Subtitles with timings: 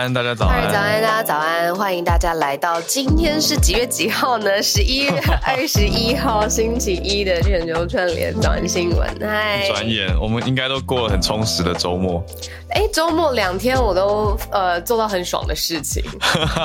[0.00, 0.72] 安，大家早安！
[0.72, 1.74] 早安，大家早安！
[1.74, 4.62] 欢迎大家来到今天是几月几号呢？
[4.62, 5.10] 十一月
[5.46, 9.06] 二十一号，星期一的全球串联早安新闻。
[9.20, 12.24] 嗨，转眼我们应该都过了很充实的周末。
[12.70, 16.02] 哎，周末两天我都呃做到很爽的事情，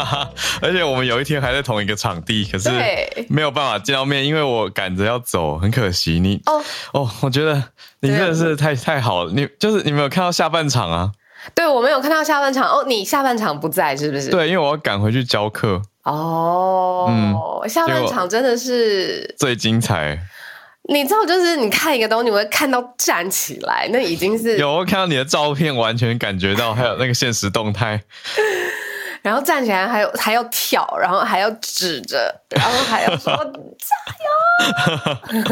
[0.62, 2.70] 而且我们有一天还在同一个场地，可是
[3.28, 6.22] 没有办法见到面，因为我赶着要走，很可惜。
[6.22, 6.64] 你哦
[6.94, 7.62] 哦，我觉得
[8.00, 11.12] 你真的是太太好了，你就是你没有看到下半场啊。
[11.54, 12.84] 对，我没有看到下半场哦。
[12.88, 14.30] 你下半场不在是不是？
[14.32, 15.82] 对，因为我要赶回去教课。
[16.04, 20.20] 哦，嗯，下半场真的是最精彩。
[20.88, 28.02] 你知道，就是你看一个东西，你会看到站起来，那已经是 有看到你的照片，完全感觉到还有那个现实动态。
[29.24, 33.34] 然后站起来，还有还要跳，然后还要指着，然后还要说
[33.82, 33.96] 加
[35.34, 35.50] 油。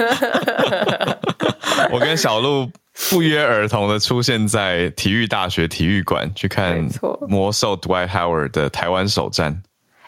[1.92, 2.70] 我跟小鹿。
[3.10, 6.88] 不约而同的出现在体育大学体育馆去看
[7.28, 9.64] 魔兽 Dwight Howard 的台湾首战。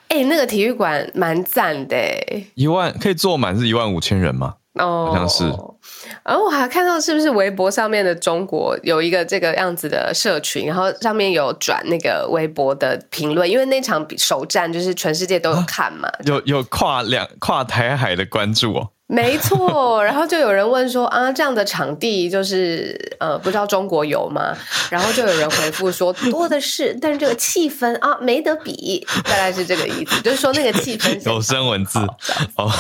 [0.10, 1.98] 哎，那个体育馆蛮赞的，
[2.54, 4.56] 一万可以坐满是一万五千人吗？
[4.76, 5.44] 哦，好像是。
[6.24, 18.92] 然后我还看到是不是微博上面的中国有一个这个样子的社群，然后上面有转那个微博的评论，因为那场首战就是全世界都有看嘛，有有跨两跨台海的关注哦。
[19.08, 24.56] 没错，然后就有人问说啊，这样的场地就是呃，不知道中国有吗？
[24.90, 32.00] 然后就有人回复说多的是，但是这个气氛啊，没得比，大概是这个意思，就是说那个气氛有声文字
[32.56, 32.72] 哦。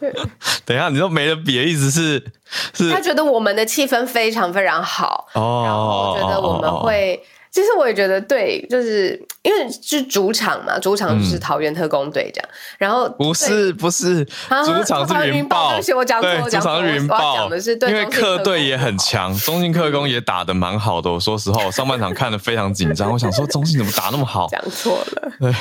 [0.00, 0.10] 对，
[0.64, 2.24] 等一下，你说没得比的意思是
[2.72, 2.90] 是？
[2.90, 7.22] 他觉得我们的气氛非常非常好哦，然后觉得我们会。
[7.52, 12.48] 其实我也觉得对，就是因为是主场嘛，主场就是桃园特工队这样。
[12.78, 15.70] 然后不是不是，主场是云豹。
[15.70, 17.34] 对不起，我讲错，主场是云豹。
[17.34, 21.10] 讲的是因为客队也很强，中信客工也打的蛮好的。
[21.10, 24.46] 我说实话，我上半场看的非常紧张，我想说中信怎么打那么好？
[24.48, 25.32] 讲错了。
[25.40, 25.52] 对。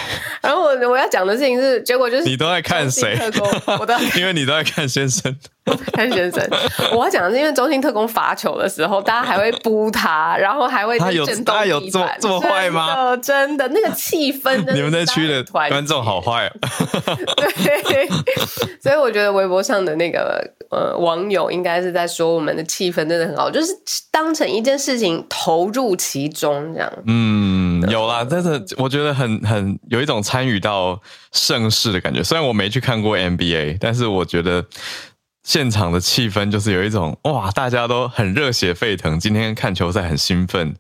[0.42, 3.18] 然后我我要讲的事情是，结果就是你都在看谁？
[3.80, 5.36] 我都 因为你都在看先生。
[5.94, 6.44] 看先生，
[6.92, 13.16] 我要讲的是，因为中心特工罚球的时候，大家还会扑他， 然后还会他有他有这么这么坏吗？
[13.18, 16.52] 真的，那个气氛， 你们那区的观众好坏。
[17.64, 18.10] 对，
[18.82, 23.72] 所以我觉得微博上的那个呃网友应该是在说我们的气氛真的很好，就是
[24.12, 26.92] 当成一件事情投入其中这样。
[27.06, 31.00] 嗯，有啦，但是我觉得很很有一种参与到
[31.32, 32.24] 盛世的感觉。
[32.24, 34.66] 虽然我没去看过 NBA，但是我觉得。
[35.42, 40.76] 现场的气氛就是有一种哇，大家都很热血沸腾，今天看球赛很兴奋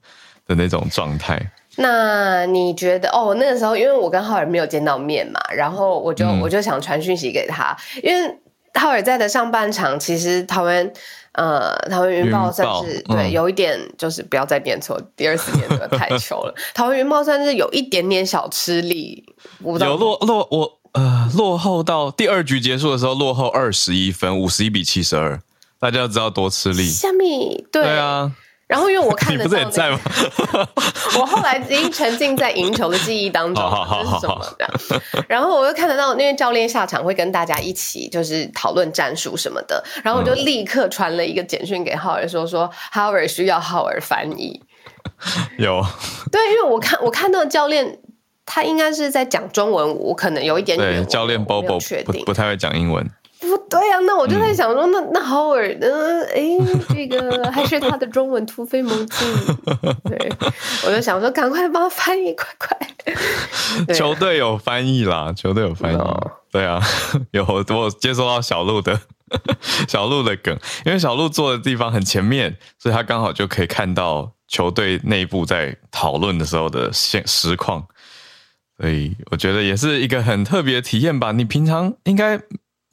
[0.46, 1.42] 的那种状态。
[1.78, 8.38] 那你觉得哦，那个时候因为我跟浩尔没有见到面嘛，然后我就我就想传讯息给他，因为
[8.76, 10.92] 浩尔在的上半场其实台湾
[11.39, 16.53] 呃台湾云豹算是对有一点就是不要再念错，第二次念的太糗了。
[16.75, 19.24] 台湾云豹算是有一点点小吃力，
[19.63, 20.80] 有落落我。
[20.91, 25.39] 呃，落后到第二局结束的时候，落后二十一分，五十一比七十二，
[25.80, 26.83] 大家要知道多吃力。
[26.89, 27.63] 虾米？
[27.71, 28.31] 对啊。
[28.69, 30.00] 然后因为我看 你不是也在吗？
[31.19, 34.69] 我后来已经沉浸在赢球的记忆当中，这是什么的？
[35.27, 44.62] 然后我又看得到，因为教练下场会跟大家一起就是讨论战术什么的，然后我就立刻传了一个简讯给浩尔说说，浩尔需要浩尔翻译。
[45.57, 45.83] 有。
[46.31, 48.00] 对，因为我看我看到教练。
[48.51, 53.07] 他应该是在讲中文，我可能有一点点教练 Bobo 不不太会讲英文。
[53.39, 59.27] 不对啊，那我就在想说，那那 Howard，嗯，哎，这个还是他的中文突飞猛进。
[60.03, 60.31] 对，
[60.86, 62.77] 我就想说，赶快帮他翻译，快快。
[63.94, 65.97] 球队有翻译啦，球队有翻译。
[66.51, 66.81] 对啊，
[67.31, 69.00] 有我接收到小鹿的
[69.88, 77.88] 小鹿的梗，因为小鹿坐的地方很前面，所以他刚好就可以看到球队内部在讨论的时候的现实况。
[78.77, 81.31] 所以我觉得也是一个很特别的体验吧。
[81.31, 82.42] 你平常应该。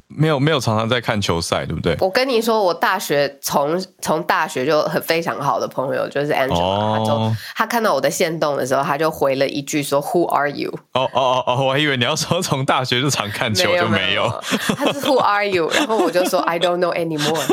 [0.09, 1.97] 没有没有常常在看球赛，对不对？
[2.01, 10.73] 我跟你说，我大学从从大学就很非常好的朋友就是 Angela，他就他看到我的线动的时候，他就回了一句说 Who are you？
[10.93, 14.29] 哦哦哦哦，我还以为你要说从大学就常看球就没有，
[14.77, 15.69] 他是 Who are you？
[15.75, 17.45] 然后我就说 I don't know anymore。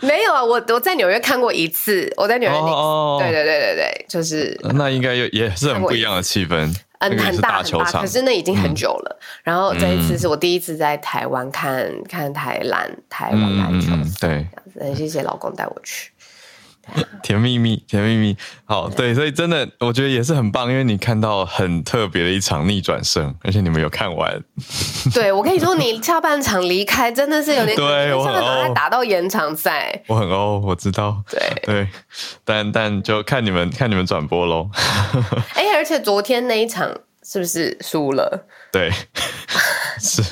[0.00, 6.74] 没有啊，我我在纽约看过一次，我在纽约哦，对对对对对，就是那应该也也是很不一样的气氛。
[7.08, 9.18] 嗯，很大很大，可是那已经很久了。
[9.42, 14.46] 然后这一次是我第一次在台湾看看台篮台湾篮球，对，
[14.80, 16.11] 很谢谢老公带我去。
[17.22, 24.42] 甜蜜蜜，甜蜜蜜，好，对，所以真的我觉得也是很棒，因为你看到很特别的一场逆转胜， 而且你们有看完。
[25.14, 31.40] 对，我跟你说，你下半场离开真的是有点，对，下半场还打到延长赛，我很欧，我知道，对。
[31.64, 31.88] 对，
[32.44, 34.68] 但但就看你们看你们转播喽。
[35.54, 36.88] 哎，而且昨天那一场
[37.22, 38.46] 是不是输了？
[38.72, 38.90] 对，
[40.00, 40.22] 是，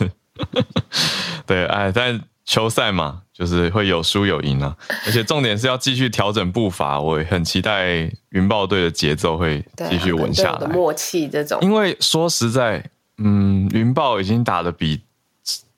[1.47, 2.21] 对，哎，但
[2.51, 3.23] 球赛嘛。
[3.41, 4.77] 就是会有输有赢啊，
[5.07, 7.01] 而且重点是要继续调整步伐。
[7.01, 11.59] 我很期待云豹队的节奏会继续稳下来，默契这种。
[11.63, 12.85] 因为说实在，
[13.17, 15.01] 嗯，云豹已经打的比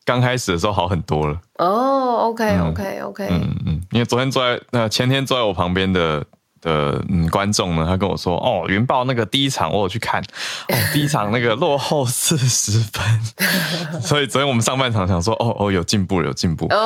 [0.04, 1.40] 刚开始的时候好很多了。
[1.58, 6.26] 哦，OK，OK，OK，嗯嗯，因为昨天坐在那前天坐在我旁边的。
[6.62, 7.84] 的嗯，观众呢？
[7.84, 13.20] 他跟我说：“哦，云豹那个第一场我有去看，哦， 第一场那个落后四十分，
[14.00, 16.76] 所以昨天我们上半场想说，哦哦，有进步，有进步，对，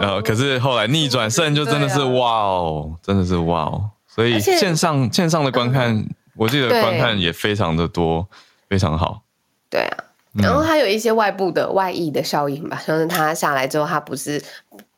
[0.00, 6.06] 然后可是后来逆转胜就真的是哇哦，真的是哇哦，所以线上线上的观看，
[6.36, 8.28] 我记得观看也非常的多，
[8.68, 9.22] 非常好。
[9.70, 9.96] 对啊，
[10.34, 14.42] 然后还有一些外部的外溢的效应吧，像是他下来之后，他不是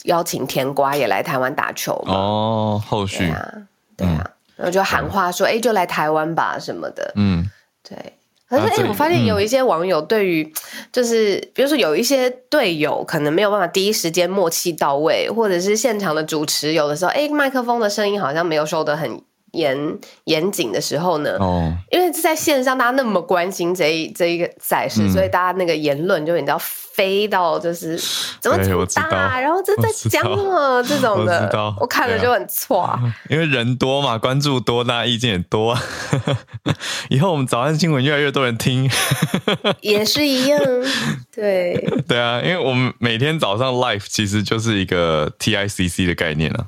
[0.05, 2.13] 邀请甜瓜也来台湾打球吗？
[2.13, 3.49] 哦，后续啊。
[3.97, 7.49] 对啊，然后就喊话说：“哎，就来台湾吧什么的。”嗯，
[7.89, 7.97] 对。
[8.49, 10.53] 可是哎，我发现有一些网友对于，
[10.93, 19.21] 就是比如说有一些队友可能没有办法第一时间默契到位，或者是现场的主持有的时候，哎，麦克风的声音好像没有收得很。
[19.57, 27.99] 严严谨的时候呢，哦，因为在线上大家那么关心这一这一个赛事，所以大家那个言论就你知道飞到就是
[28.41, 32.99] 怎么么大，然后这在讲了这种的，我看了就很错，
[33.29, 35.77] 因为人多嘛，关注多，大家意见也多，
[37.11, 38.89] 以后我们早安新闻越来越多人听，
[39.81, 40.61] 也是一样，
[41.35, 41.85] 对。
[42.07, 46.67] 对啊，因为我们每天早上 live 其实就是一个 TICC 的概念啊。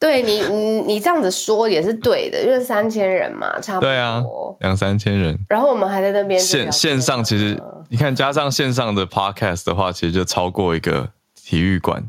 [0.00, 3.88] 对你，你你这样子说也是对的，因为三千人嘛，差不多。
[3.88, 4.22] 对啊，
[4.60, 5.38] 两三千人。
[5.48, 7.60] 然后我们还在那边线线上，其实
[7.90, 12.08] 你看加上线上的 podcast 的话，其实就超过一个体育馆。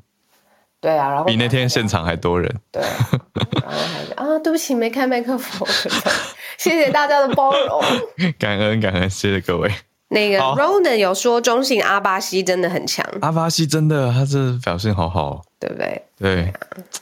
[0.81, 2.53] 对啊，然后比那天现场还多人。
[2.71, 3.77] 对，然后
[4.15, 5.67] 还啊，对不起，没开麦克风，
[6.57, 7.81] 谢谢大家的包容，
[8.37, 9.69] 感恩感恩，谢谢各位。
[10.09, 16.01] 那个 Ronan 有说中性阿巴西真的很强，阿巴西真的他这表现好好，对不对？
[16.17, 16.53] 对，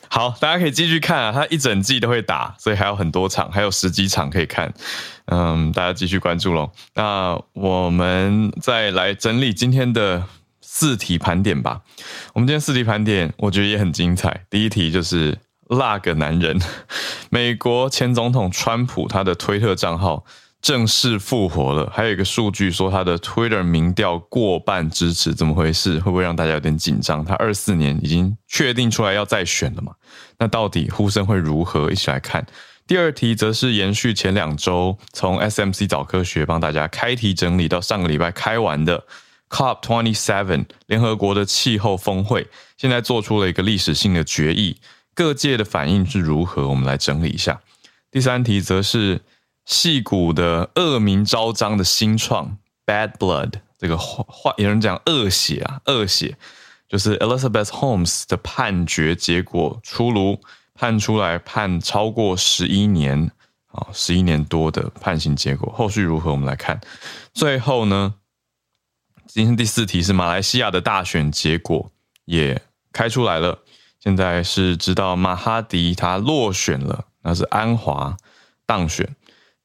[0.10, 4.74] 好，大家可以继续看啊，他一整季都会打，所以还有很多场，还有十几场可以看，
[5.26, 6.72] 嗯，大家继续关注喽。
[6.96, 10.24] 那我们再来整理今天的
[10.62, 11.82] 四题盘点吧。
[12.34, 14.46] 我们今天四题盘点，我觉得也很精彩。
[14.50, 15.38] 第一题就是
[15.70, 16.60] 那个男人，
[17.30, 20.26] 美国前总统川普他的推特账号。
[20.60, 26.00] 正式复活了，还有一个数据说他的 Twitter 民调过半支持，怎么回事？
[26.00, 27.24] 会不会让大家有点紧张？
[27.24, 29.94] 他二四年已经确定出来要再选了嘛？
[30.40, 31.92] 那到底呼声会如何？
[31.92, 32.46] 一起来看。
[32.88, 39.04] 第二题则是延续前两周从 SMC 早科学帮大家开题整理到上个礼拜开完的
[39.50, 42.48] COP Twenty Seven 联合国的气候峰会，
[42.78, 44.78] 现在做出了一个历史性的决议，
[45.14, 46.68] 各界的反应是如何？
[46.68, 47.62] 我们来整理一下。
[48.12, 49.22] 第三题则是。
[49.68, 56.38] 戏骨的恶名昭彰的新创 Bad Blood，这个话有人讲恶血啊，恶血
[56.88, 60.40] 就是 Elizabeth Holmes 的判决结果出炉，
[60.74, 63.30] 判出来判超过十一年
[63.68, 66.32] 啊，十一年多的判刑结果，后续如何？
[66.32, 66.80] 我们来看。
[67.34, 68.16] 最后呢，
[69.28, 71.92] 今天第四题是马来西亚的大选结果
[72.24, 72.62] 也
[72.94, 73.60] 开出来了，
[74.00, 78.16] 现在是知道马哈迪他落选了，那是安华
[78.66, 79.14] 当选。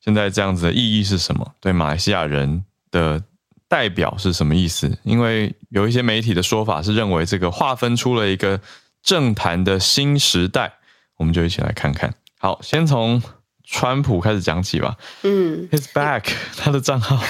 [0.04, 1.54] 现在这样子的意义是什么？
[1.61, 3.23] 对马来西亚人的
[3.68, 4.99] 代表是什么意思？
[5.04, 8.61] 因为有一些媒体的说法是认为这个划分出了一个
[9.02, 10.75] 政坛的新时代，
[11.16, 12.12] 我们就一起来看看。
[12.38, 13.23] 好，先从
[13.64, 14.97] 川普开始讲起吧。
[15.23, 16.25] 嗯，His back，
[16.59, 17.23] 他的账号。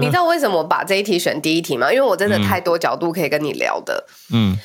[0.00, 1.90] 你知道为什么我把这一题选第一题吗？
[1.92, 4.06] 因为我真的太多角度可以跟你聊的。
[4.32, 4.56] 嗯。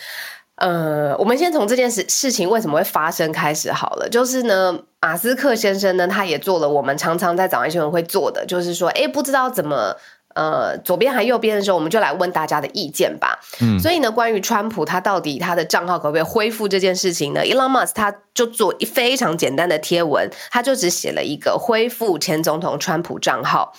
[0.58, 4.10] 呃，我们先从这件事事情为什么会发生开始好了。
[4.10, 9.96] 就是呢，马斯克先生呢，他也做了我们常常在早安新闻会做的，就是说，哎，不知道怎么，
[10.34, 13.40] 呃，左边还右边的时候，我们就来问大家的意见吧。
[13.62, 23.74] 嗯，所以呢，关于川普他到底他的账号可不可以恢复这件事情呢？Elon Musk 他就做一非常简单的贴文，他就只写了一个恢复前总统川普账号。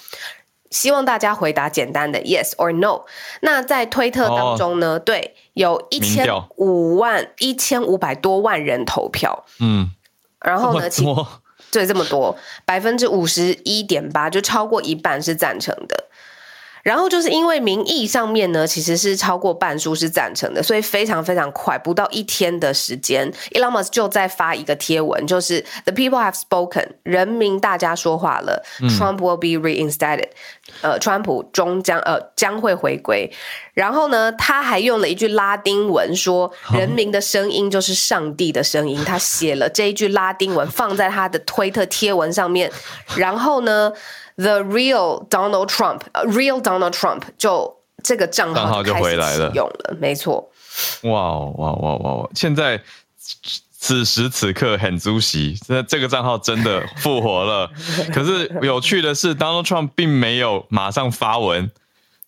[0.71, 3.03] 希望大家回答简单的 yes or no。
[3.41, 9.91] 那在推特当中呢，对，有一千五万一千五百多万人投票，嗯，
[10.41, 10.89] 然后呢，
[11.71, 16.05] 对，这么多，百分之五十一点八，就超过一半是赞成的。
[16.85, 28.65] 然后就是因为民意上面呢，其实是超过半数是赞成的，所以非常非常快，不到一天的时间，Elon Musk 就在发一个贴文，就是 The people have spoken，人民大家说话了
[28.97, 30.31] ，Trump will be reinstated，
[30.83, 33.31] 呃，川普终将呃将会回归。
[33.75, 39.05] 然后呢，他还用了一句拉丁文说， 人民的声音就是上帝的声音。
[39.05, 42.71] 他写了这一句拉丁文放在他的推特贴文上面，
[43.17, 43.93] 然后呢。
[44.41, 50.49] The real Donald Trump，呃，real Donald Trump，就这个账号就回来了，用了，没错。
[51.03, 52.31] 哇哇哇哇哇！
[52.37, 52.81] 现在
[53.81, 57.71] 此时此刻很足席，这这个账号真的复活了。
[58.13, 61.71] 可是有趣的是，Donald Trump 并没有马上发文，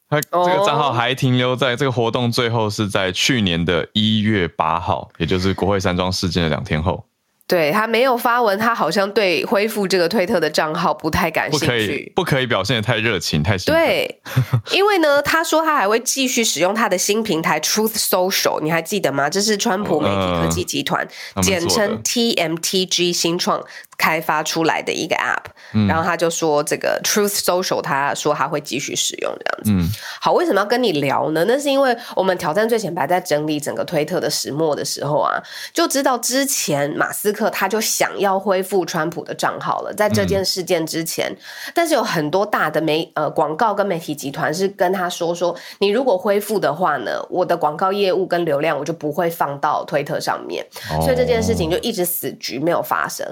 [0.09, 7.05] 他这个账号还停留在这个活动最后是在去年的一月八号，也就是国会山庄事件的两天后。
[7.51, 11.67] 对他没有发文，他好像对恢复这个推特的账号不太感兴趣。
[11.67, 14.21] 不可以，不可以表现的太热情，太对。
[14.71, 19.29] 因为呢，他说他还会继续使用他的新平台 Truth Social，你还记得吗？
[19.29, 21.09] 这是川普媒体科技集团，
[21.43, 23.61] 简称 TMTG 新创。
[24.01, 30.01] 开发出来的一个 App，然后他就说这个 Truth Social，他说他会继续使用这样子。
[30.19, 31.45] 好，为什么要跟你聊呢？
[31.47, 35.39] 那是因为我们挑战最前排在整理整个推特的始末的时候啊，
[35.75, 41.37] 就知道之前马斯克他就想要恢复川普的账号了，在这件事件之前，
[41.75, 50.65] 但是有很多大的媒呃广告跟媒体集团是跟他说说，你如果恢复的话呢，我的广告业务跟流量我就不会放到推特上面，
[51.03, 53.27] 所以这件事情就一直死局没有发生。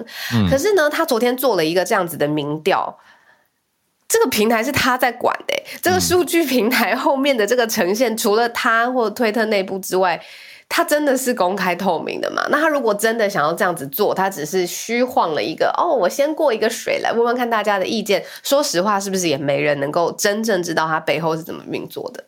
[0.51, 2.99] 可可是呢，他昨天做了一个这样子的民调，
[4.09, 10.21] 这个平台是他在管的，这个数据平台后面的这个呈现，除了他或推特内部之外，
[10.69, 12.45] 他真的是公开透明的嘛？
[12.51, 18.25] 那他如果真的想要这样子做，他只是虚晃了一个哦，我先过一个水来问问看大家的意见。
[18.43, 22.25] 说实话，是不是也没人能够真正知道他背后是怎么运作的？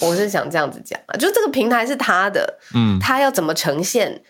[0.00, 4.24] 我是想这样子讲啊，就这个平台是他的，嗯，他要怎么呈现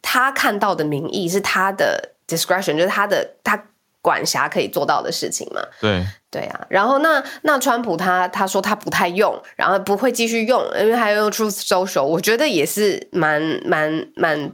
[0.00, 2.13] 他看到的民意是他的。
[2.26, 3.62] Discretion 就是他的他
[4.00, 5.62] 管辖可以做到的事情嘛？
[5.80, 14.52] 对对啊，然后那那川普他他说他不太用，然后不会继续用，因为还用 Truth Social，我觉得也是蛮蛮蛮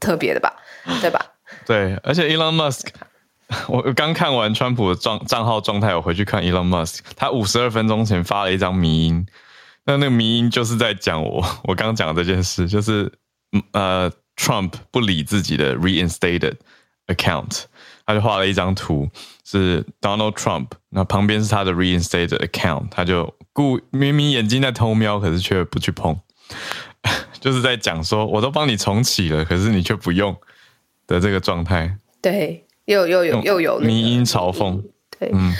[0.00, 0.56] 特别的吧，
[1.00, 1.24] 对吧？
[1.64, 2.88] 对，而且 Elon Musk，
[3.68, 9.24] 我刚看完川普的账账号状态，我回去看 Elon Musk，他五十二分钟前发了一张迷音，
[9.84, 13.12] 那那个迷音就是在讲我我刚讲的这件事，就是
[13.72, 16.56] 呃 Trump 不理自己的 reinstated。
[17.14, 17.64] account，
[18.06, 19.08] 他就画了一张图，
[19.44, 26.18] 是 Donald Trump，那旁边是他的 reinstated account，他就故明明眼睛在偷瞄，可是却不去碰，
[27.40, 30.36] 就是在讲说，我都帮你重启了，可是你却不用
[31.06, 31.96] 的这个状态。
[32.22, 34.82] 对，又又有又有迷音嘲讽。
[35.18, 35.54] 对，嗯。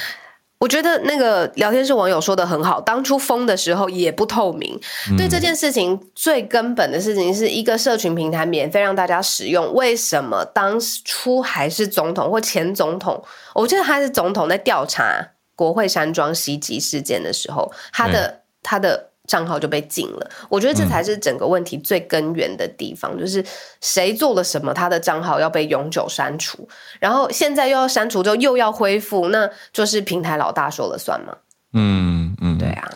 [0.60, 4.78] 我觉得那个聊天室网友说的很好，当初封的时候也不透明。
[5.16, 13.24] 对这件事情最根本的事情是一个社群平台免费让大家使用，为什么当初还是总统或前总统？
[13.54, 19.09] 我记得他是总统在调查国会山庄袭击事件的时候，他的他的。
[19.30, 23.44] 账号就被禁了，我觉得这才是整个问题最根源的地方，就是
[23.80, 26.68] 谁做了什么，他的账号要被永久删除，
[26.98, 31.32] 然后现在又要删除之后又要恢复，那就是平台老大说了算吗？
[31.74, 32.90] 嗯嗯，对啊，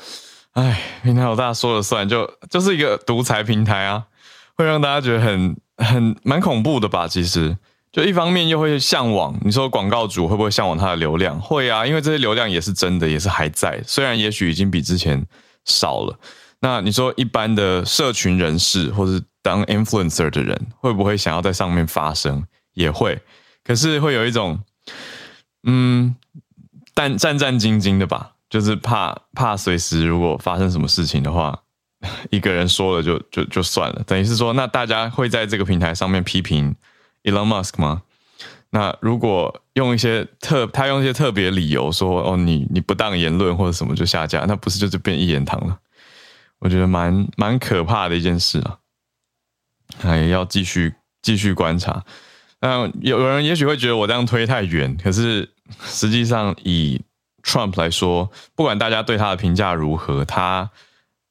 [0.55, 4.07] 哎，平台老大说了算，就就是一个独裁平台啊，
[4.57, 7.07] 会让大家觉得很很蛮恐怖的吧？
[7.07, 7.57] 其实，
[7.93, 11.41] 就一方面又会向往，你说广告主会不会向往他的流量？
[11.41, 15.25] 会啊，因为这些流量也是真的，也是还在，虽然也许已经比之前。
[15.64, 16.18] 少了，
[16.61, 22.44] 那你说一般的社群人士或者当 influencer 的人，会不会想要在上面发声？
[22.75, 23.21] 也会，
[23.62, 24.61] 可是会有一种，
[25.62, 26.16] 嗯，
[26.92, 28.33] 但战战兢兢的吧。
[28.50, 31.59] 就是怕怕随时如果发生什么事情的话，
[32.30, 36.76] 一个人说了就就就算了，等于是说，那大家会在这个平台上面批评
[37.25, 38.02] Elon Musk 吗？
[38.75, 45.78] 那如果用一些特他用一些特别理由说哦你你不当言论或者什么就下架，那不是就是变一言堂了？
[46.59, 48.78] 我觉得蛮蛮可怕的一件事啊，
[49.99, 52.04] 还要继续继续观察。
[52.61, 55.49] 那有有人也许会觉得我这样推太远，可是
[55.85, 57.00] 实际上以
[57.45, 60.69] Trump 来说，不管大家对他的评价如何，他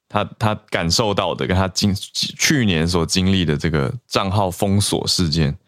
[0.08, 5.58] 他他感受到的跟他经去年所经历的这个账号封锁事件，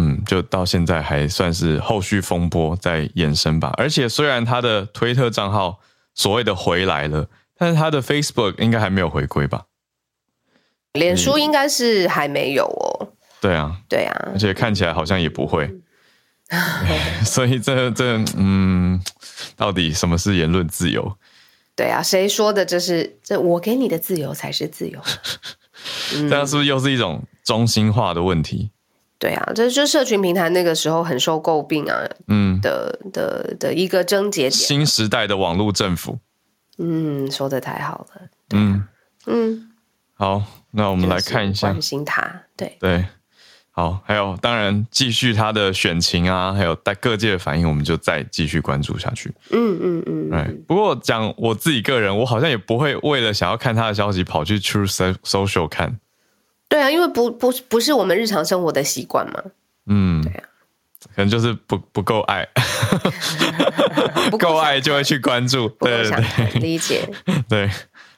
[0.00, 3.74] 嗯，就到现在还算是后续风波在延伸吧。
[3.76, 5.80] 而且虽然他的推特账号
[6.14, 9.64] 所谓的回来了，但是他的 Facebook 应该还没有回归吧？
[10.92, 13.12] 脸书应该是还没有哦。
[13.40, 15.68] 对啊，对啊，而且看起来好像也不会，
[17.26, 19.00] 所以这这嗯，
[19.56, 21.16] 到底什么是言论自由？
[21.76, 22.64] 对啊，谁说的？
[22.64, 25.00] 这是这我给你的自由才是自由？
[26.28, 28.70] 这样是不是又是一种中心化的问题？
[29.18, 31.98] 对啊，这就社群平台那个时候很受诟病啊，
[32.28, 34.52] 嗯的的的一个症结点。
[34.52, 36.18] 新时代的网络政府，
[36.78, 38.84] 嗯，说的太好了，嗯
[39.26, 39.70] 嗯，
[40.14, 43.04] 好，那我们来看一下关心他，对对。
[43.70, 49.32] 好，还有当然继续他的选情啊，还有在各界的反应，我们就再继续关注下去。
[49.52, 50.30] 嗯嗯嗯。
[50.32, 54.90] 哎，不过讲我自己个人，我好像也不会为了想要看他的消息跑去 True
[55.22, 56.00] Social 看。
[56.68, 59.42] 对啊，因为不不不是我们日常生活的习惯嘛。
[59.86, 60.44] 嗯，对啊，
[61.16, 62.46] 可能就是不不够爱，
[64.30, 65.68] 不 够爱就会去关注。
[65.80, 67.08] 对对对，理解。
[67.48, 67.70] 对，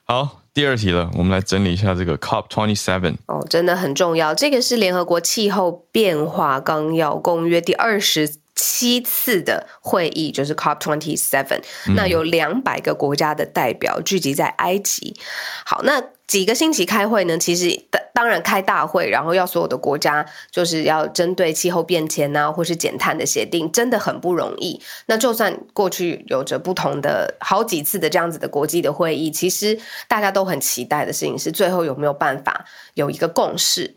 [0.04, 0.36] 好。
[0.52, 4.34] 第二题了，我们来整理一下这个 COP twenty seven 哦，真的很重要。
[4.34, 11.60] 这个是联合国气候变化纲要公约第二十七次的会议，就是 COP twenty seven。
[11.96, 15.16] 那有两百个国家的代表聚集在埃及。
[15.64, 16.02] 好，那。
[16.30, 17.36] 几个星期开会呢？
[17.36, 24.78] 其实当当然开大会，然后要所有的国家就是要针对气候变迁啊，或是减碳的协定，真的很不容易。
[25.06, 33.94] 那就算过去有着不同的好几次的这样子的国际的会议，其实大家都很期待的事情是最后有没有办法有一个共识。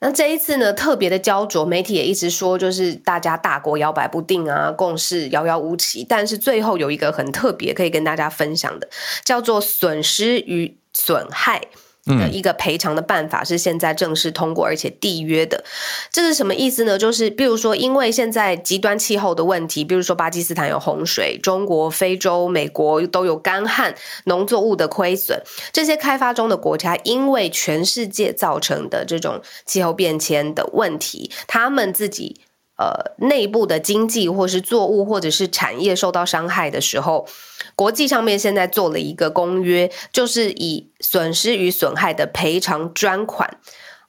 [0.00, 6.04] 那这一次呢，特别的焦灼，媒体也一直说，就是大家大国摇摆不定啊，共识遥遥无期。
[6.08, 8.88] 但是最后有一个很特别可以跟大家分享的，
[9.24, 10.76] 叫做损失与。
[10.98, 11.60] 损害
[12.06, 15.64] 的一个赔偿的办法是现在正式通过而且缔约的，
[16.10, 16.96] 这是什么意思呢？
[16.96, 25.42] 就是比如说，因为现在极端气候的问题，比如说巴基斯坦有洪水，中国、非洲、美国都有干旱、农作物的亏损，
[25.72, 32.36] 这些开发中的国家因为全世界造成的这种气候变迁的问题，他们自己。
[32.78, 37.26] 呃，内部的经济或是作物或者是产业受到伤害的时候，
[37.74, 43.58] 国际上面现在做了一个公约，就是以损失与损害的赔偿专款。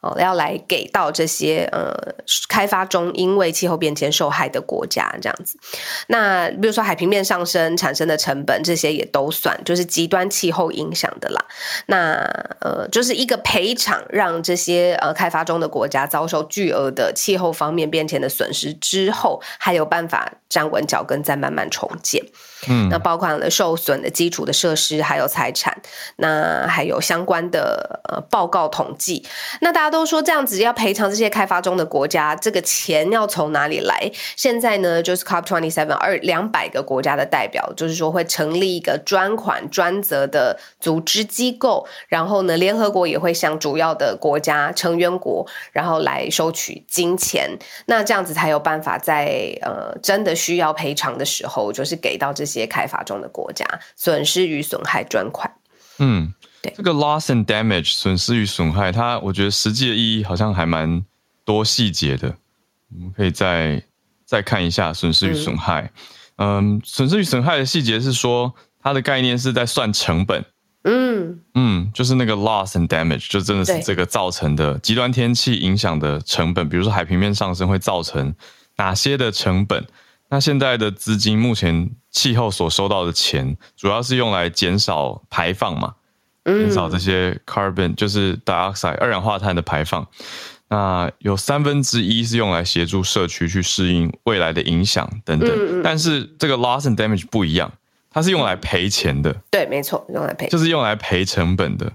[0.01, 1.91] 哦，要来给到这些呃
[2.47, 5.57] 开发中因为气候变迁受害的国家这样子，
[6.07, 11.43] 那比如说海平面上升产生的成本，这些也都算，就是极端气候影响的啦。
[11.87, 12.15] 那
[12.59, 22.23] 呃，就是一个赔偿，让这些呃开发中的国家遭受巨额的气候方面变迁的损失之后，还有办法站稳脚跟，再慢慢重建。
[22.67, 25.79] 嗯，那包括了受损的基础的设施，还有财产，
[26.15, 29.23] 那还有相关的呃报告统计。
[29.61, 34.11] 那大家都说这样子要赔偿这些开发中的国家，这个钱要从哪里来？
[34.35, 47.55] 现在呢，就是 COP twenty seven 二两百个国家的代表，就是说会成立一个专款专责的组织机构，然后呢，联合国也会向主要的国家成员国，然后来收取金钱。
[47.85, 52.46] 那这样子才有办法在呃真的需要赔偿的时候，就是给到这。
[52.47, 53.63] 些开发中的国家
[53.95, 55.53] 损失与损害专款，
[55.99, 61.03] 嗯，对，这个 loss and damage 损失与损害，它我觉得实际的意义好像还蛮
[61.45, 62.35] 多细节的，
[62.95, 63.83] 我们可以再
[64.25, 65.91] 再看一下损失与损害。
[66.37, 70.45] 嗯，损失与损害的细节是说，它的概念是在算成本，
[70.83, 78.33] 嗯嗯，就是那个 loss and damage 就真的是这个造成的极端天气影响的成本，比如说海平面上升会造成
[78.77, 79.85] 哪些的成本。
[80.29, 85.95] 那现在的资金，目前气候所收到的钱，主要是用来减少排放嘛，
[86.45, 90.05] 减少这些 carbon 就是 dioxide 二氧化碳的排放。
[90.69, 95.81] 那有三分之一是用来协助社区去适应未来的影响等等。
[95.81, 97.71] 但是这个 loss and damage 不一样，
[98.09, 99.33] 它是用来赔钱的。
[99.49, 101.89] 对，没错，用来赔，就是用来赔成本的。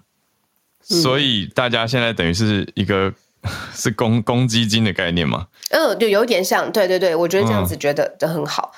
[0.81, 3.13] 所以大家现在等于是一个
[3.75, 5.49] 是公公积金的概念吗？
[5.71, 8.73] 嗯，就有点像，对对对，我觉得这样子觉得的很好。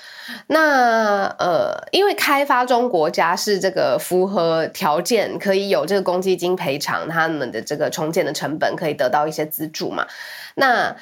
[0.46, 10.06] 那呃，因为开发中国家是这个符合条件，可以有这个公积金赔偿他们的这个重建的成本，可以得到一些资助嘛。
[10.54, 10.96] 那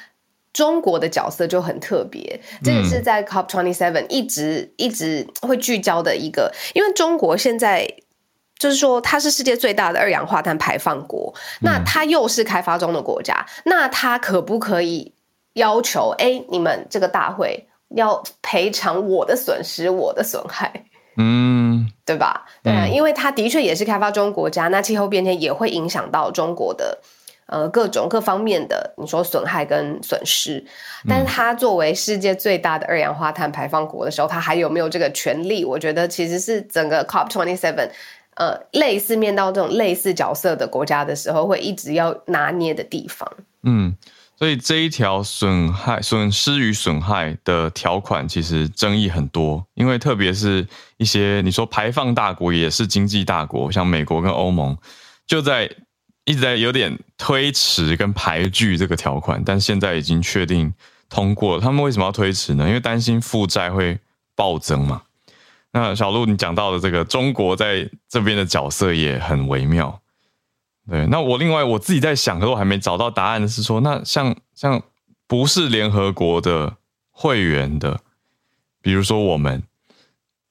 [0.51, 7.87] 中国的角色就很特别，这也是在 COP twenty seven 一直一直会聚焦的一个，因为中国现在
[8.57, 15.13] 就是说它是世界最大的二氧化碳排放国，那它又是开发中的国家，那它可不可以
[15.53, 17.67] 要求哎，你们这个大会？
[17.95, 20.85] 要赔偿我的损失，我的损害，
[21.15, 22.43] 嗯，对吧？
[22.63, 26.97] 对啊，因为它的确也是开发中国家，那气候变迁也会影响到中国的
[27.45, 30.65] 呃各种各方面的你说损害跟损失。
[31.07, 35.63] 但是它作为世界最大的二氧化碳排放国的时候，它还有没有这个权利？
[35.63, 37.87] 我觉得其实是整个 COP twenty seven
[38.35, 43.31] 呃类似面到这种类似角色的国家的时候，会一直要拿捏的地方。
[43.63, 43.95] 嗯。
[44.35, 49.65] 所以这一条损害、损失与损害的条款，其实争议很多。
[49.75, 50.67] 因为特别是
[50.97, 54.75] 一些你说排放大国，也是经济大国，像美国跟欧盟，
[55.25, 55.69] 就在
[56.25, 59.41] 一直在有点推迟跟排拒这个条款。
[59.45, 60.73] 但现在已经确定
[61.07, 61.61] 通过了。
[61.61, 62.67] 他们为什么要推迟呢？
[62.67, 63.97] 因为担心负债会
[64.35, 65.03] 暴增嘛。
[65.75, 69.99] 那小鹿，你讲到的这个中国在这边的角色也很微妙。
[70.87, 74.81] 对，那我另外我自己在想，可是我还没找到答案的是说，那像像
[75.25, 76.75] 不是联合国的
[77.09, 77.99] 会员的，
[78.81, 79.63] 比如说我们，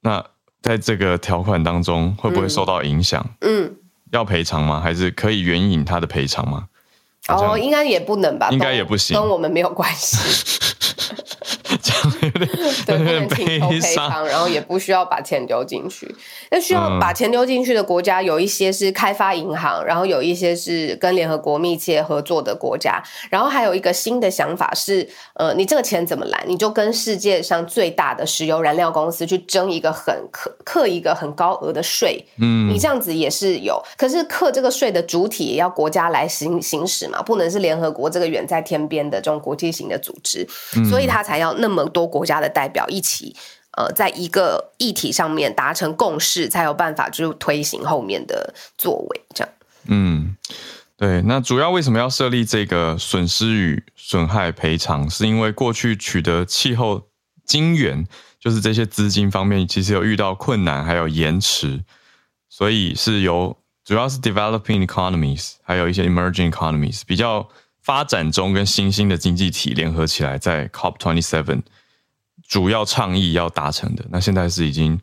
[0.01, 0.25] 那
[0.61, 3.25] 在这个条款当中会不会受到影响？
[3.41, 3.75] 嗯，
[4.11, 4.81] 要赔偿吗？
[4.81, 6.67] 还是可以援引他的赔偿吗？
[7.29, 8.49] 哦，应该也不能吧？
[8.51, 10.17] 应该也不行，跟我们没有关系。
[12.85, 16.13] 对，不能请求赔偿，然后也不需要把钱丢进去。
[16.51, 23.03] 那需要把钱丢进去的国家，有一些是开发银行，然后有一些是跟联合国密切合作的国家。
[23.29, 26.43] 然后还有一个新的想法是，呃，你这个钱怎么来？
[26.47, 32.23] 你就跟世界上最大的石油燃料公司去争一个很克克一个很高额的税。
[32.39, 40.47] 嗯，你这样子也是有，可是克这个税的主体也要国家来行行使嘛，不能是联合国这个远在天边的这种国际型的组织，
[40.89, 43.35] 所以他才要那么多国家的代表一起。
[43.75, 49.21] 呃，在一个议题上面达成共识，才有办法就推行后面的作为。
[49.33, 49.51] 这样，
[49.87, 50.37] 嗯，
[50.95, 51.23] 对。
[51.23, 55.09] 那主要为什么要设立这个损失与损害赔偿？
[55.09, 57.07] 是因为过去取得气候
[57.47, 58.05] 金源，
[58.39, 61.83] 就是这些资金方面，其实有遇到困难，还有延迟，
[62.47, 67.49] 所以是由主要是 developing economies，还有一些 emerging economies，比较
[67.83, 71.61] 发展中跟新兴的经济体联合起来，在 COP twenty seven。
[72.45, 74.99] 主要倡议要达成的，那现在是已经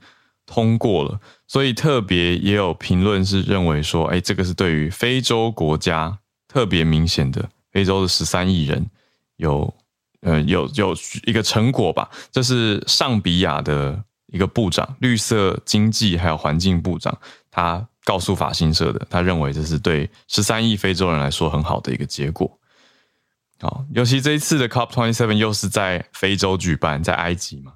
[0.47, 8.89] 通过了，所以特别也有评论是认为说，哎，这个是对于非洲国家特别明显的，非洲的十三亿人
[9.37, 9.75] 有，
[10.21, 12.09] 呃，有有一个成果吧。
[12.31, 17.17] 这是上比亚的一个部长，绿色经济还有环境部长，
[17.51, 22.60] 他告诉法新社的，他认为这是对十三亿非洲人来说很好的一个结果。
[23.61, 27.73] 好，尤其这一次的 COP twenty seven 又是在非洲举办，在埃及嘛，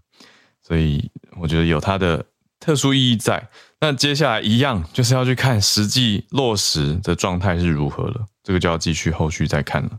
[0.63, 2.25] 所以我觉得有它的
[2.59, 3.47] 特殊意义在。
[3.81, 9.91] 那接下来一样就是要去看实际落实的状态是如何了，这个就要继续后续再看了。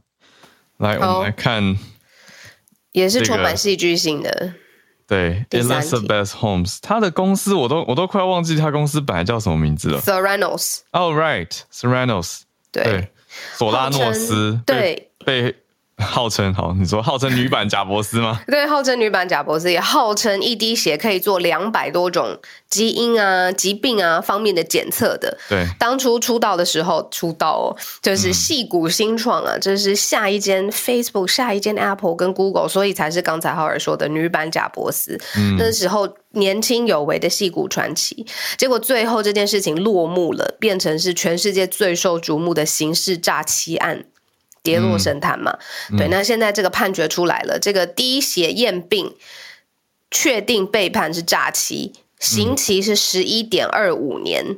[0.77, 1.77] 来，我们来看，
[2.91, 4.55] 也是充满戏剧性的。
[5.05, 10.01] 对，Elizabeth Holmes，他的公司我都我都快要忘记他公司本来叫什么名字了。
[10.01, 10.79] Theranos。
[10.89, 12.39] Oh right，Serranos。
[12.71, 13.11] 对，
[13.55, 14.59] 索拉诺斯。
[14.65, 15.55] 对，被。
[15.97, 18.41] 号称好，你说号称女版贾博斯吗？
[18.47, 22.37] 对，号称女版贾博斯，也号称一滴血可以做两百多种
[22.69, 25.37] 基因啊、疾病啊方面的检测的。
[25.47, 27.65] 对，当初出道的时候，出道哦，
[28.01, 35.17] 就是戏骨新创啊，这是下一间 Facebook、下一间 Apple 跟 Google，所以才是刚才浩尔说的女版贾博斯。
[35.57, 38.25] 那时候年轻有为的戏骨传奇，
[38.57, 44.05] 结果最后这件事情落幕了，变成是全世界最受瞩目的刑事诈欺案。
[44.65, 45.57] 跌落神坛嘛？
[45.95, 49.15] 对，那现在这个判决出来了，这个滴血验病
[50.09, 54.57] 确定被判是诈欺，刑期是十一点二五年。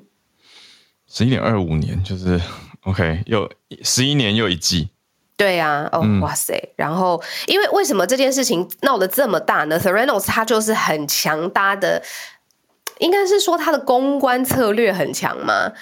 [1.08, 2.40] 十一点二五年就是
[2.84, 3.52] OK，又
[3.84, 4.90] 十一年又一季。
[5.36, 6.74] 对呀，哦哇塞！
[6.76, 12.02] 然后，因为为什么这件事情闹得这么大呢？Theranos 他就是很强大的，
[12.98, 15.74] 应该是说他的公关策略很强吗？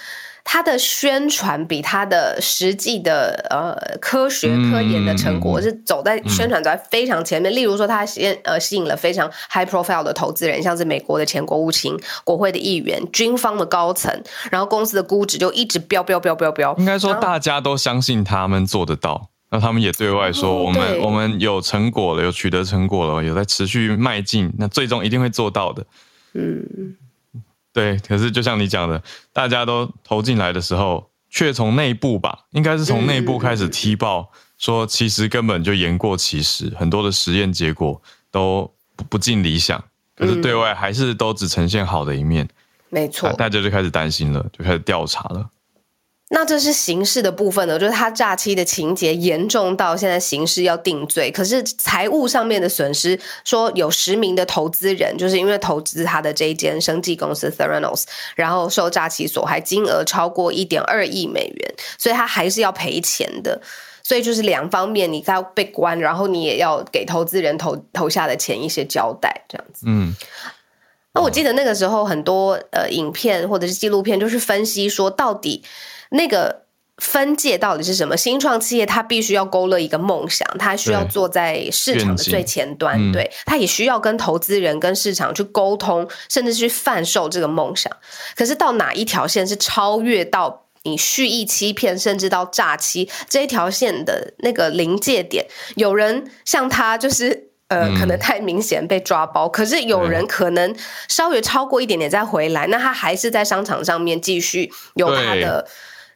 [0.48, 7.52] 他的宣传比它的实际的呃科学科研的成果是走在宣传在非常前面。
[7.52, 16.72] 例如说，它吸呃吸引了非常 high profile 的投资人，像是美国的前国务卿、国会的议员、军方的高层，然后公司的估值就一直飙飙飙飙飙。
[16.78, 19.28] 应该说，大家都相信他们做得到。
[19.50, 25.84] 那他们也对外说，我们对我们有成果了，有取得成果了，有在持续迈进，那最终一定会做到的。
[26.34, 26.96] 嗯，
[27.76, 29.02] 对，可是就像你讲的，
[29.34, 39.84] 大家都投进来的时候，却从内部吧，应该是从内部开始踢爆，说其实根本就言过其实，很多的实验结果都不不尽理想，
[40.16, 42.48] 可是对外还是都只呈现好的一面，
[42.88, 43.36] 没错大。
[43.36, 45.46] 大家就开始担心了，就开始调查了。
[46.28, 63.62] 那这是刑事的部分呢，就是他诈欺的情节严重到现在刑事要定罪，可是财务上面的损失，说有十名的投资人就是因为投资他的这一间生技公司 Theranos，然后受诈欺所害，金额超过一点二亿美元，所以他还是要赔钱的。
[64.02, 69.84] 所以就是两方面，你要被关，然后你也要给投资人投投下的钱一些交代，这样子。
[69.88, 70.14] 嗯，
[71.12, 75.64] 那我记得那个时候很多呃影片或者是纪录片，就是分析说到底
[76.10, 76.62] 那个
[76.98, 78.16] 分界到底是什么。
[78.16, 87.92] 新创企业它必须要勾勒一个梦想，它需要坐在市场的最前端，对，它也需要跟投资人、跟市场去沟通，甚至去贩售这个梦想。
[88.36, 90.62] 可是到哪一条线是超越到？
[90.82, 100.72] 你蓄意欺骗，甚至到诈欺这一条线的那个临界点，有人像他就是呃，嗯可能太明显被抓包，可是有人可能
[101.08, 105.66] 稍微超过一点点再回来，那他还是在商场上面继续有他的，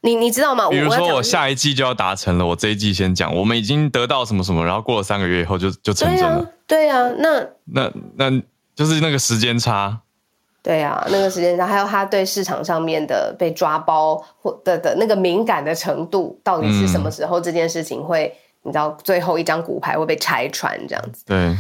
[0.03, 0.69] 你你知道吗？
[0.71, 8.43] 比如说我下一季就要达成了，我这一季先讲，我们已经得到什么什么，然后过了三个月以后就就成真了。，对啊，那那那
[8.75, 10.01] 就是那个时间差，
[10.63, 21.23] 对啊，那个时间差还有他对市场上面的被抓包或的的那个敏感的程度，到底是什么时候这件事情会，你知道最后一张骨牌会被拆穿这样子。
[21.27, 21.55] 对，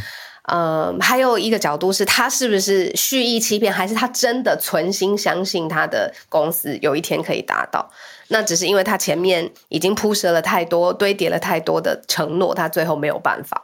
[0.44, 7.90] 嗯，还有一个角度是他是不是蓄意欺骗，还是他真的存心相信他的公司有一天可以达到？
[8.28, 13.60] 那只是因为他前面已经铺设了太多、堆叠了太多的承诺，他最后没有办法，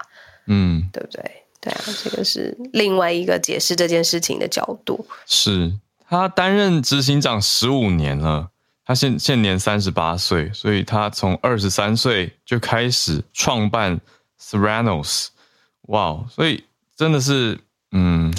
[0.46, 1.22] 嗯，对不对？
[1.60, 5.06] 对啊，这个是另外一个解释这件事情的角度。
[5.26, 5.72] 是
[6.08, 8.48] 他担任执行长十五年了，
[8.84, 14.00] 他现现年三十八岁，所以他从二十三岁就开始创办
[14.40, 15.28] Theranos，
[15.86, 16.64] 哇，所以
[16.96, 17.58] 真的是，
[17.92, 18.32] 嗯，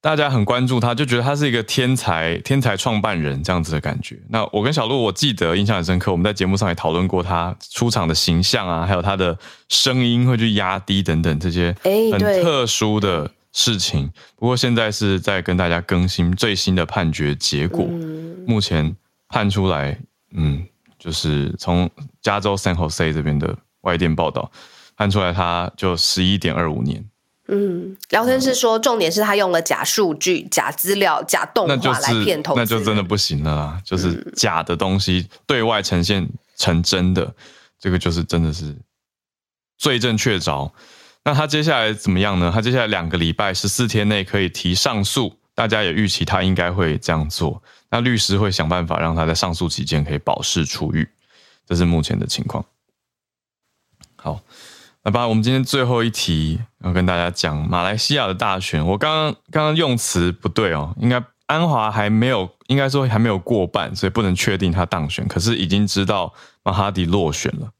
[0.00, 4.18] 大家很关注他，就觉得他是一个天才天才创办人这样子的感觉。
[4.28, 9.36] 那我跟小鹿，我记得印象很深刻，我们在节目上也讨论过他出场的形象啊，还有他的
[9.68, 11.74] 声音会去压低等等这些
[12.12, 14.10] 很特殊的事情。
[14.36, 18.96] 不过现在是在跟大家更新最新的判决结果，嗯，目前
[19.28, 19.98] 判出来，
[20.32, 20.64] 嗯，
[20.98, 21.90] 就是从
[22.22, 24.50] 加州 San Jose 这边的外电报道
[24.98, 27.02] 判出来，他就十一点二五年。
[27.46, 37.32] 嗯，聊天室说，重点是他用了假数据、假资料、假动画来骗投资人，那就真的不行了啦，就是假的东西对外呈现成真的，
[37.78, 38.76] 这个就是真的是
[39.78, 40.70] 罪证确凿。
[41.24, 42.50] 那他接下来怎么样呢？
[42.52, 47.62] 他接下来两个礼拜十四天内可以提上诉，大家也预期他应该会这样做。
[47.88, 51.08] 那律师会想办法让他在上诉期间可以保释出狱，
[51.66, 52.62] 这是目前的情况。
[54.16, 54.40] 好，
[55.08, 58.86] 那吧我们今天最后一题要跟大家讲马来西亚的大选。
[58.86, 65.26] 我刚刚刚刚用词不对哦，应该安华还没有，应该说还没有过半，所以不能确定他当选。
[65.26, 66.30] 可是已经知道
[66.62, 67.70] 马哈迪落选了，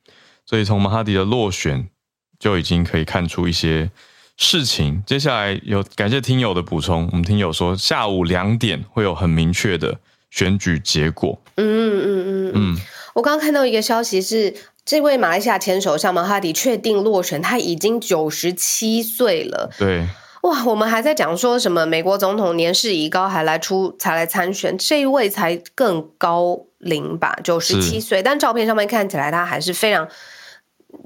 [0.47, 1.91] 所以从马哈迪的落选
[2.39, 3.91] 就已经可以看出一些
[4.39, 5.03] 事情。
[5.05, 11.39] 接下来有感谢听友的补充，我们听友说下午两点会有很明确的选举结果。
[11.57, 12.53] 嗯嗯嗯嗯。
[12.55, 12.79] 嗯，
[13.13, 14.55] 我刚刚看到一个消息是，
[14.89, 19.71] 这位马来西亚前首相马哈迪确定落选，他已经九十七岁了。
[19.79, 20.07] 对，
[20.45, 30.09] 哇，我们还在讲说什么美国总统年事已高还来出才来参选，这一位才更高龄吧，九十七岁，但照片上面看起来他还是非常。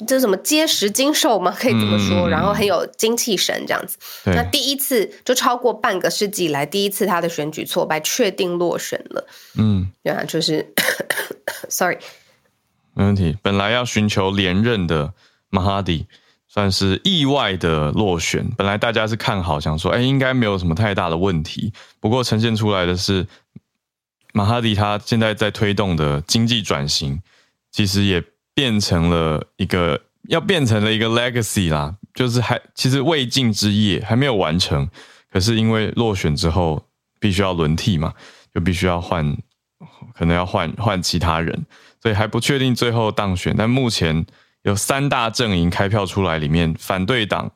[0.07, 1.53] 这什么结实精瘦吗？
[1.59, 3.99] 可以这么说，然后很有精气神这样子。
[4.27, 9.27] 那第一次就超过半个世纪以来，第一次他的选举挫败，确定落选了。
[9.59, 10.73] 嗯，对啊，就是，
[11.69, 11.99] sorry，
[12.95, 13.37] 没问题。
[13.43, 15.13] 本来要寻求连任的
[15.51, 16.07] 马哈迪，
[16.49, 18.49] 算是意外的落选。
[18.57, 21.73] 本来大家是看好，想说，哎，应该没有什么太大的问题。
[22.01, 23.27] 不过呈现出来的是，
[24.33, 27.21] 马哈迪他现在在推动的经济转型，
[27.71, 28.23] 其实也
[28.55, 34.89] 变成了一个要变成了一个 legacy 啦，就是还其实未尽之业还没有完成。
[35.31, 36.87] 可是因为落选之后，
[37.19, 38.13] 必须要轮替嘛，
[38.55, 39.35] 就必须要换，
[40.15, 41.65] 可能要换换其他人。
[42.03, 44.27] 所以还不确定最后当选，但目前
[44.63, 47.53] 有三大阵营开票出来，里面反对党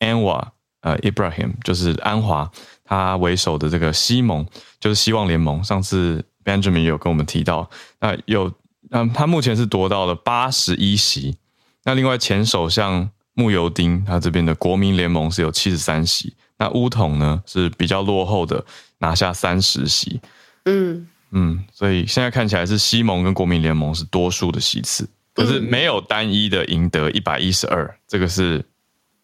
[0.00, 0.48] Anwa
[0.80, 2.50] 呃 Ibrahim 就是安华
[2.84, 4.46] 他为首的这个西盟，
[4.80, 5.62] 就是希望联盟。
[5.62, 7.68] 上次 Benjamin 有跟我们提到，
[8.00, 8.50] 那有
[8.90, 11.36] 嗯，他目前是夺到了八十一席，
[11.84, 18.64] 那另外前首相穆尤丁他这边的国民联盟是有七十三席，那乌统呢是比较落后的，
[18.98, 20.20] 拿下三十席。
[20.64, 28.64] 嗯嗯，所以现在看起来是西蒙跟国民联盟是多数的席次，可是没有单一的赢得一百一十二，这个是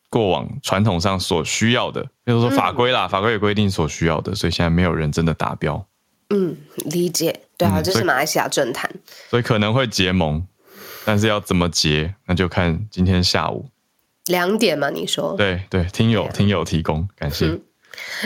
[0.09, 5.87] 过往传统上所需要的，就是说法规啦，法规有规定所需要的，所以现在没有人真的达标。
[6.31, 7.41] 嗯，理解。
[7.57, 8.89] 对啊，这是马来西亚政坛，
[9.29, 10.47] 所以可能会结盟，
[11.05, 13.69] 但是要怎么结，那就看今天下午
[14.27, 14.91] 两点嘛。
[14.91, 15.35] 你说？
[15.37, 17.59] 对对，听友听友提供，感谢。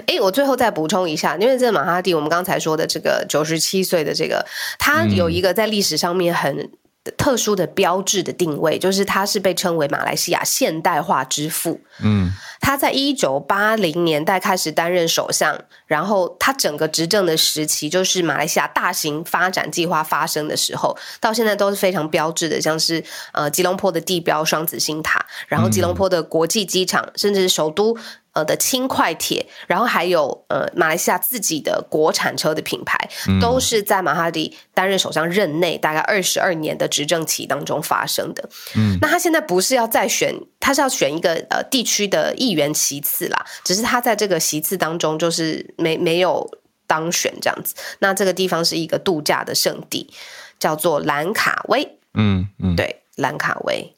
[0.07, 4.45] 哎，我最后再补充一下，因为这个马哈蒂，我们刚才说的这个九十七岁的这个，
[4.79, 6.71] 他有一个在历史上面很。
[7.19, 11.81] 特殊的标志的定位，就是他是被称为马来西亚现代化之父。
[12.01, 12.31] 嗯，
[12.61, 27.99] 他在一九八零年代开始担任首相，然后他整个执政的时期，就是马来西亚大型发展计划发生的时候，到现在都是非常标志的，像是呃吉隆坡的地标双子星塔，然后吉隆坡的国际机场，甚至首都。
[28.33, 32.99] 呃的轻快铁，然后还有呃马来西亚自己的国产车的品牌，
[33.41, 38.49] 都是在马哈迪担任首相任内大概二十二年的执政期当中发生的。
[38.75, 46.51] 嗯，那他现在不是要再选，他是要选一个呃地区的议员席次啦，只是他在这个席次当中就是没没有
[46.87, 47.75] 当选这样子。
[47.99, 50.11] 那这个地方是一个度假的圣地，
[50.59, 51.99] 叫做兰卡威。
[52.15, 53.95] 嗯嗯，对，兰卡威。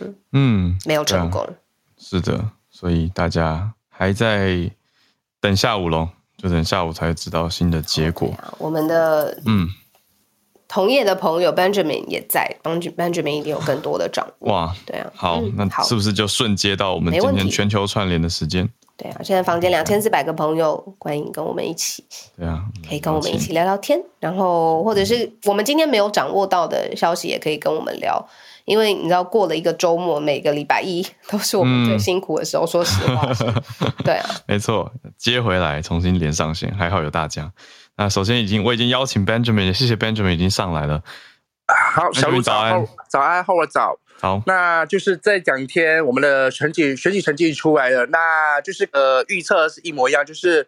[0.00, 1.46] 嗯嗯，没有成功。
[1.98, 2.50] 是的。
[2.80, 4.70] 所以大家还在
[5.38, 8.32] 等下午喽，就等下午才知道新的结果。
[8.56, 9.68] 我们的嗯
[10.66, 14.50] 同业的朋友 Benjamin 也在，Benjamin 一定有更多的掌握。
[14.50, 18.66] 哇，对啊，好，那是不是就瞬接到我们今天全球串联的时间？
[18.96, 22.02] 对啊，现在房间两千四百个朋友，欢迎跟我们一起。
[22.34, 28.26] 对啊，可以跟我们一起聊聊天，然后或者是我们今天没有掌握到的消息，也可以跟我们聊。
[28.64, 32.66] 因为你知道，过了一个周末，每个礼拜一都是我们最辛苦的时候。
[32.66, 33.26] 说实话，
[34.04, 37.52] 对啊， 没错，接回来重新连上线，还好有大家。
[37.96, 41.02] 那首先已经我已经邀请 Benjamin，谢谢 Benjamin 已经上来了。
[41.94, 43.96] 好，小鹿早安，早安，后我早。
[44.20, 50.66] 好，那就是再讲一天，我们的选举选举成绩出来了，那就是呃预测是一模一样，就是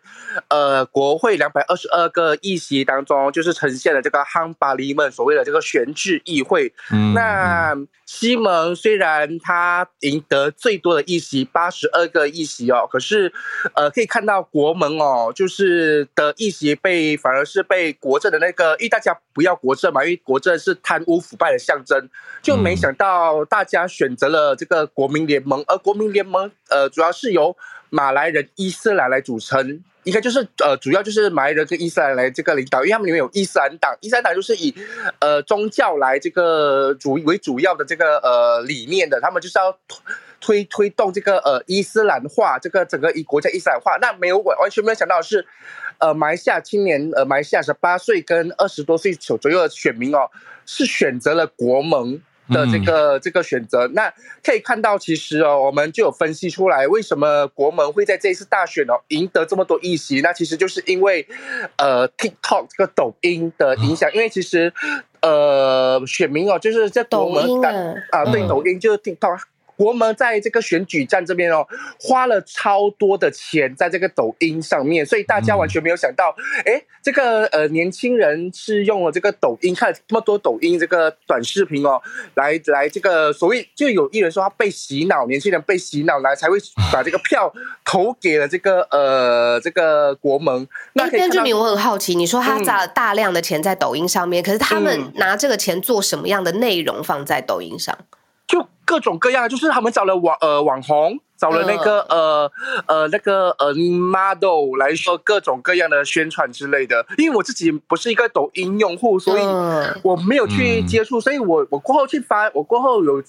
[0.49, 6.73] 呃国会两百二十二个议席当中，就是呈现了这个汉巴里们所谓的这个选制议会。
[6.91, 7.77] 嗯，那
[8.15, 13.33] 西蒙虽然他赢得最多的议席八十二个议席哦，可是
[13.75, 22.09] 呃可以看到国盟哦，就是的议席被反而是被国政的那个，因为大家不要国政嘛，因为国政是贪污腐败的象征，
[22.43, 23.45] 就没想到。
[23.47, 27.57] 大家选择了这个国民联盟，而国民联盟呃，主要是由
[27.91, 34.75] 马来人、伊斯兰来组成，应该就是呃，主要就是马来人跟伊斯兰来这个领导，因为他们里面有伊斯兰党，伊斯兰党就是以
[35.21, 39.79] 呃宗教来这个主为主要的这个呃理念的，他们就是要
[40.41, 43.97] 推推动这个呃伊斯兰化，这个整个一国家伊斯兰化。
[44.01, 45.47] 那没有完完全没有想到的是，
[45.99, 50.29] 呃，马来西亚青年呃，马来西亚十八岁跟二十多岁左左右的选民哦，
[50.67, 52.21] 是选择了国盟。
[52.49, 60.21] 的这个这个选择，那可以看到，其实哦，我们就有分析出来，为什么国门会在这一次大选哦赢得这么多议席？
[60.21, 61.27] 那其实就是因为，
[61.77, 64.73] 呃，TikTok 这个抖音的影响，因为其实，
[65.21, 67.65] 呃，选民哦，就是在抖音
[68.11, 69.41] 啊，对，抖音就是 TikTok。
[69.83, 71.67] 国门在这个选举战这边哦，
[71.99, 76.33] 花了超多的钱在这个抖音上面，所以大家完全没有想到，
[76.65, 82.01] 哎，这个呃年轻人是用了这个抖音看了这么多抖音这个短视频哦，
[82.35, 86.57] 来来这个所谓就有艺人说他被洗脑，年轻人被洗脑来才会
[86.93, 87.53] 把这个票
[87.85, 90.69] 投给了这个呃这个国门。
[90.93, 97.99] 那边志明，我很好奇，你说他砸了大量的钱在抖音上面，可是他们拿这个钱做什么样的内容放在抖音上？
[98.53, 102.53] 就各种各样，就是他们找了网呃网红，找了那个呃
[102.87, 107.07] 呃那个呃 model 来说各种各样的宣传之类的。
[107.17, 109.43] 因为我自己不是一个抖音用户，所以
[110.03, 113.23] 我没有去接触，所以我我过后去发，我过后有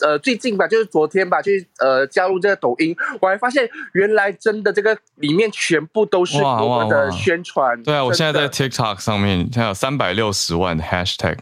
[0.00, 7.82] 呃最近吧，就是昨天吧，去呃加入这个抖音，我还发现原来真的这个里面全部都是我们的宣传。
[7.82, 11.36] 对啊，我现在在 TikTok 上面，它有三百六十万的 Hashtag。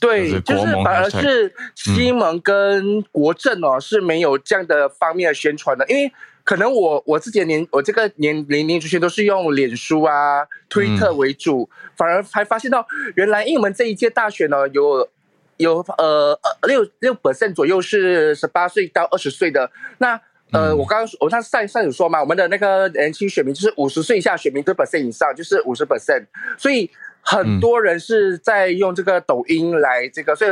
[0.00, 15.08] 对，就是反而是西蒙跟国政哦是没有这样的方面的宣传的，因为可能我我自己的年我这个年龄年族群都是用脸书啊、推特为主，反而还发现到原来因为我们这一届大选呢有
[15.56, 20.20] 有呃六六 percent 左右是十八岁到二十岁的，那
[20.52, 26.26] 呃我刚刚我上上上有说嘛，我们的那个年轻选民就是五十岁以下选民对 percent 以上就是五十 percent，
[26.58, 26.90] 所以。
[27.24, 30.50] 很多人是在用这个抖音来这个，所以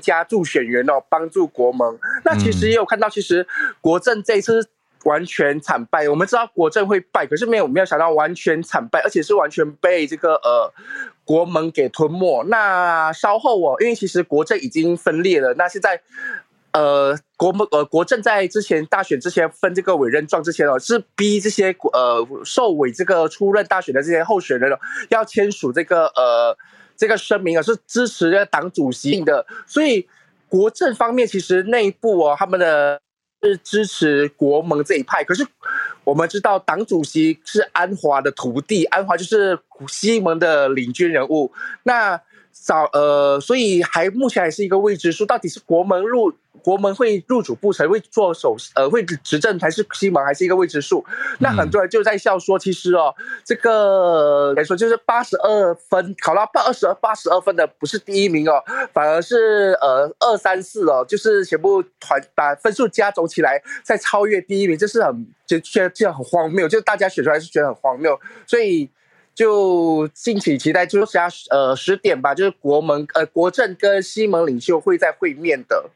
[0.00, 1.98] 加助选员哦，帮助国盟。
[2.24, 3.46] 那其实也有看到，其实
[3.80, 4.66] 国政这一次
[5.04, 6.08] 完全惨败。
[6.08, 10.72] 我们知道国政会败，可是没有没有想到完全惨败，而且是完全被这个呃
[11.24, 12.42] 国盟给吞没。
[12.44, 16.00] 那稍后哦，因为其实国政已经分裂了，那现在。
[16.76, 26.54] 呃，国盟呃国政在之前大选之前分这个委任状之前哦，是逼这些呃受委这个出任大选的这些候选人哦，要签署这个呃
[26.94, 29.46] 这个声明啊，是支持这个党主席的。
[29.66, 30.06] 所以
[30.50, 33.00] 国政方面其实内部哦，他们的
[33.42, 35.24] 是支持国盟这一派。
[35.24, 35.46] 可是
[36.04, 39.58] 我们知道党主席是安华的徒弟，安华就是
[39.88, 41.50] 西蒙的领军人物。
[41.84, 42.20] 那
[42.62, 46.32] 早呃，所以还目前还是一个未知数，到底是国门入。
[46.62, 51.04] 国门会入主不成，会做首呃会执政还是西蒙还是一个未知数？
[51.38, 58.60] 那很多人就在笑说，其实哦，这个来说就是八十二分考到八二十二八十二分的不是第一名哦，
[58.92, 68.90] 反而是呃二三四哦，就是全部团把分数加总起来再超越第一名，这是很就觉得这样很荒谬，就是大家选出来是觉得很荒谬，所以
[69.36, 75.90] 就敬请期待，就是下呃十点吧，就是国门呃国政跟西蒙领袖会在会面的。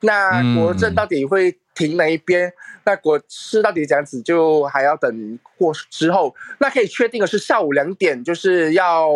[0.00, 2.52] 那国政到底会停哪一边？
[2.84, 6.34] 那国事到底怎样子，就还要等过之后。
[6.58, 9.06] 那可以确定的是，下午两点就是要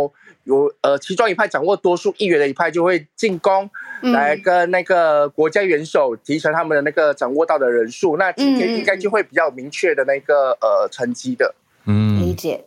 [0.45, 3.69] 有呃，其中一派掌握多数议员的一派就会进攻，
[4.03, 8.19] 来跟那个国家元首提成他们的那个掌握到的人数。
[8.19, 11.55] 那今天应该就会比较明确的那个呃成绩的。
[11.87, 12.67] 嗯，理解。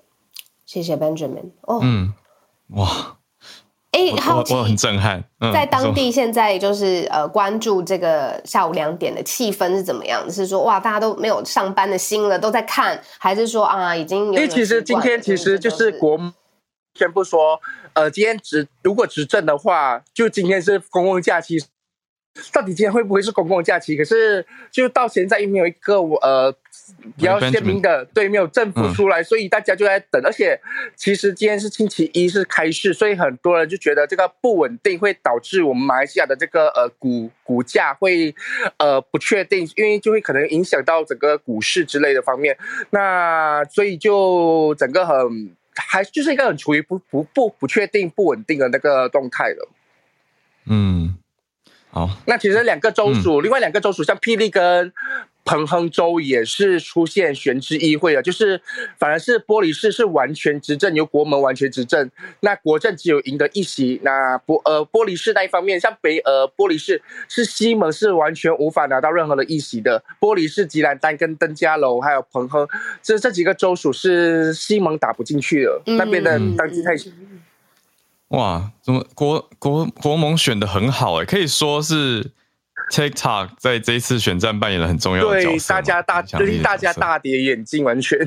[0.68, 1.50] 谢谢 Benjamin。
[1.62, 2.14] 哦，嗯，
[2.68, 3.16] 哇。
[3.92, 5.24] 哎，好我很震撼。
[5.52, 10.30] 在当地现在就是呃，关注这个下午两点的气氛是怎么样？
[10.30, 14.26] 是说哇，大家都没有上班的心了，都在看，还是说啊，已经？
[14.26, 16.20] 因为其实今天其实就是国
[16.94, 17.60] 宣布说，
[17.94, 21.58] 呃，今天执如果执政的话，就今天是公共假期。
[22.54, 23.98] 到底今天会不会是公共假期？
[23.98, 26.54] 可是就到现在又没有一个呃
[27.16, 30.22] 比较鲜明的对，没有政府出来，所以大家就在等。
[30.24, 30.60] 而且
[30.96, 38.34] 其实今天是星期一，是开市，所以很多人就觉得这个不稳定会导致我们马来西亚的这个呃股股价会
[38.78, 42.58] 呃不确定，因为就会可能影响到整个股市之类的方面。
[42.92, 49.70] 那所以就整个很还就是一个很处于不不不不确定、不稳定的那个动态了。
[50.66, 51.18] 嗯。
[51.90, 54.94] 好，那其实两个州属，另外两个州属像霹雳跟
[55.48, 58.62] 彭亨州也是出现悬之议会了，就是
[59.00, 64.02] 反而是玻璃市是完全执政，由国门完全执政，那国政只有赢得一席。
[64.04, 70.04] 那玻呃玻璃市那一方面，像北呃玻璃市是西蒙是完全无法拿到任何的一席的。
[70.20, 72.68] 玻璃市、吉兰丹跟登嘉楼还有彭亨，
[73.02, 76.92] 这这几个州属是西蒙打不进去的，那边的当地太。
[78.30, 82.32] 哇，怎么国国国盟选的很好哎，可以说是
[82.92, 88.20] TikTok 在这一次选战扮演了很重要的角色，大家大令大家大跌眼镜，完全。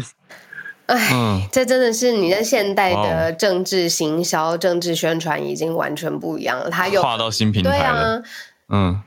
[0.86, 6.68] 哎，这真的是你在现代的政治行销、政治宣传已经完全不一样了。
[6.68, 8.22] 他又跨到新平台了，
[8.68, 9.00] 嗯。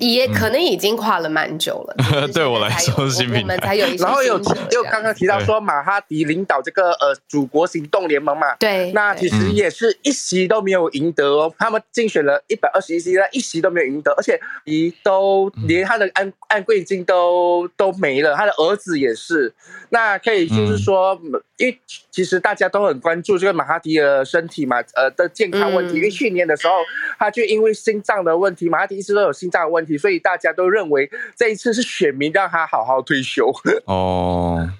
[0.00, 1.94] 也可能已经跨了蛮久了，
[2.34, 3.76] 对我来说是新品牌。
[3.98, 4.40] 然后有
[4.72, 11.54] 又刚刚提到说马哈迪领导这个呃祖国行动联盟嘛，对，那其实也是一席都没有赢得哦。
[11.58, 19.54] 他们竞选了一百二十一席，但一席都没有赢得，而且一都连他的安安贵金都都没了，他的儿子也是。
[19.90, 21.16] 那可以就是说，
[21.56, 21.78] 因为
[22.10, 25.94] 其实大家都很关注这个马哈迪的身体嘛，呃的健康问题。
[25.94, 26.74] 因为去年的时候，
[27.16, 33.52] 他就因为心脏的问题，马哈迪一直都有心脏的问题，所以大家都认为这一次是选民让他好好退休。
[33.84, 34.70] 哦，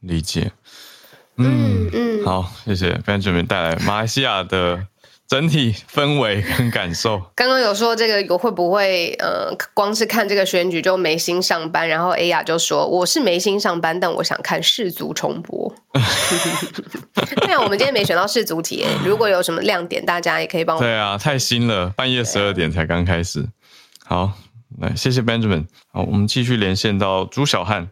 [0.00, 0.52] 理解。
[1.36, 4.86] 嗯嗯，好，谢谢 Benjamin 带来马来西亚的。
[5.28, 11.88] 整体氛围跟感受，刚刚有说这个有会不会呃，光是看这个选举就没心上班？
[11.88, 15.74] 然后 A 亚就说我是没心上班，但我想看世足重播。
[17.42, 20.80] 对啊，我们今天没选到世足题，如果有什么亮点，大家也可以帮我。
[20.80, 23.44] 对啊，太新了，半夜十二点才刚开始。
[24.08, 24.32] 好，
[24.78, 25.66] 来谢谢 Benjamin。
[25.92, 27.90] 好，我们继续连线到朱小汉。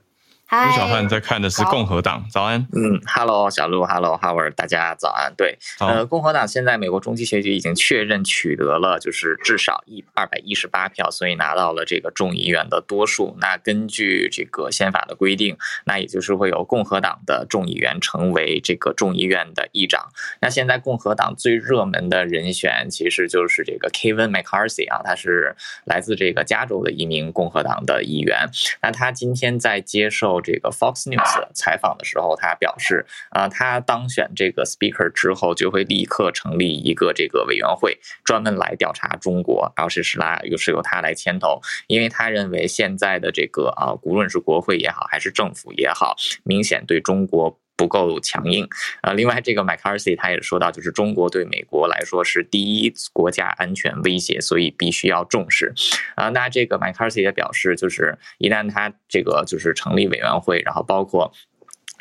[0.63, 2.65] 朱小汉在看的是共和党，早安。
[2.73, 5.35] 嗯，Hello，小鹿，Hello Howard，大家早安。
[5.37, 13.37] 对，呃，共和党现在美国中期选举已经确认取得了就是至少一二百一十八票，所以拿到了这个众议院的多数。
[13.41, 20.07] 那根据这个宪法的规定，那也就是会有共和党的众议员成为这个众议院的议长。
[20.41, 28.49] 那现在共和党最热门的人选其实就是这个 Kevin McCarthy 啊，他是来自这个加州的一名共和党的议员。
[28.81, 30.43] 那他今天在接受。
[30.45, 46.14] 这个 Fox News 采访的时候，他表示啊，他当选这个 Speaker 之后，就会立刻成立一个这个委员会，专门来调查中国，然后是是拉又是由他来牵头，因为他认为现在的这个啊，无论是国会也好，还是政府也好，
[46.45, 47.59] 明显对中国。
[47.77, 48.68] 不够强硬，
[49.03, 55.72] 啊，另外这个 McCarthy 他也说到，就是中国对美国来说是第一国家安全威胁，所以必须要重视，
[56.14, 61.33] 啊，那这个 McCarthy 也表示，就是一旦他这个就是成立委员会，然后包括。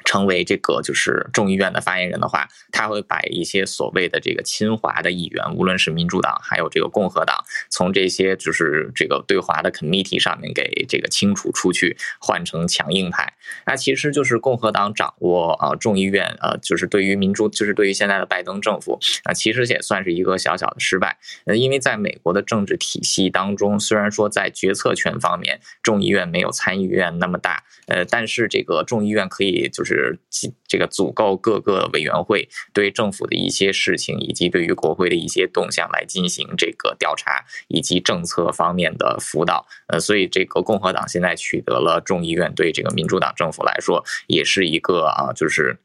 [0.05, 13.33] 成为这个就是众议院的发言人的话，他会把一些所谓的这个亲华的议员，无论是民主党还有这个共和党，从这些就是这个对华的 committee 上面给这个清除出去，换成强硬派。
[13.65, 21.17] 那其实就是共和党掌握啊众议院，呃，就是对于民主，就是对于现在的拜登政府，啊，其实也算是一个小小的失败。
[21.45, 29.92] 呃，因为在美国的政治体系当中，虽然说在决策权方面，众议院没有参议院那么大，呃，但是这个众议院可以就是。
[29.93, 30.19] 是
[30.67, 39.65] 这个足够各个委员会，对政府的一些事情，以及对于国会的一些动向来进行这个调查，以及政策方面的辅导。
[39.87, 45.79] 呃，所以这个共和党现在取得了众议院，对这个民主党政府来说，也是一个啊，就是。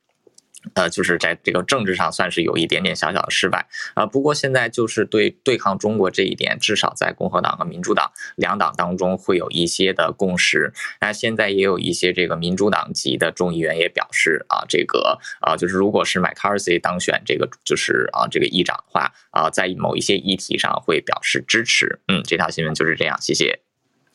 [0.75, 4.07] 呃，就是在这个政治上算是有一点点小小的失败啊。
[4.07, 10.73] 不过现在就是对对抗中国这一点，至少在共和党和民主党两党当中会有一些的共识。
[11.01, 22.01] 那现在也有一些这个民主党籍的众议员也表示啊，这个啊，就是如果是 McCarthy 当选这个就是啊这个议长的话啊，在某一些议题上会表示支持。
[22.09, 23.68] 嗯，这条新闻就是这样，谢谢。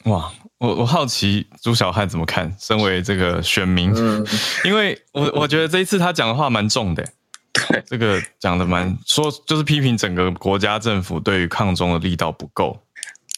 [0.05, 2.53] 哇，我我好奇朱小汉怎么看？
[2.59, 3.93] 身为这个选民，
[4.65, 7.03] 因为我我觉得这一次他讲的话蛮重的，
[7.69, 12.77] 对，这个讲的蛮说，就是批评整个国家政府对于抗中的力道不够。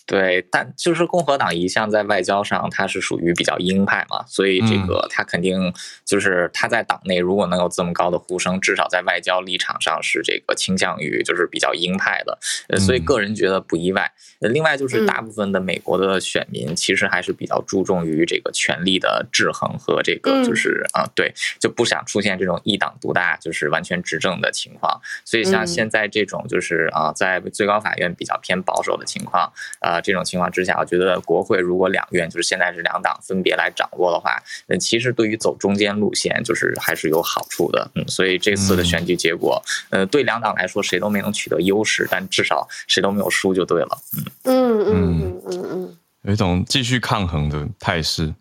[0.05, 5.73] 对，但就是共和党一向在外交上，它是属于比较鹰派嘛，所以这个他肯定
[6.05, 12.37] 就是他在党内如果能有这么高的呼声，至少在外交立场上是这个倾向于就是比较鹰派的，
[12.69, 14.11] 呃，所以个人觉得不意外。
[14.41, 25.01] 另外就是大部分的美国的选民其实还是比较注重于这个权力的制衡和这个就是啊，对，就不想出现这种一党独大，就是完全执政的情况。
[25.23, 29.51] 所以像现在这种就是啊，在最高法院比较偏保守的情况，
[29.95, 30.01] 啊。
[30.01, 34.37] 这种情况之下，我觉得国会如果两院就是现在是两党分别来掌握的话，
[34.67, 37.89] 那其实对于走中间路线就是还是有好处的。
[37.95, 43.97] 嗯，所以这次的选举结果，呃，对两党来说谁都没能取得优势，但至少谁都没有输就对了。
[44.43, 48.33] 嗯嗯嗯嗯嗯，有一种继续抗衡的态势。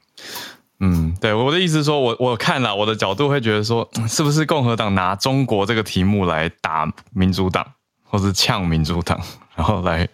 [0.81, 7.67] 嗯，对，我的意思是说，我我看了我的角度会觉得说，是不是共和党拿中国这个题目来打民主党，
[8.03, 9.19] 或是呛民主党？
[9.55, 10.09] 然后来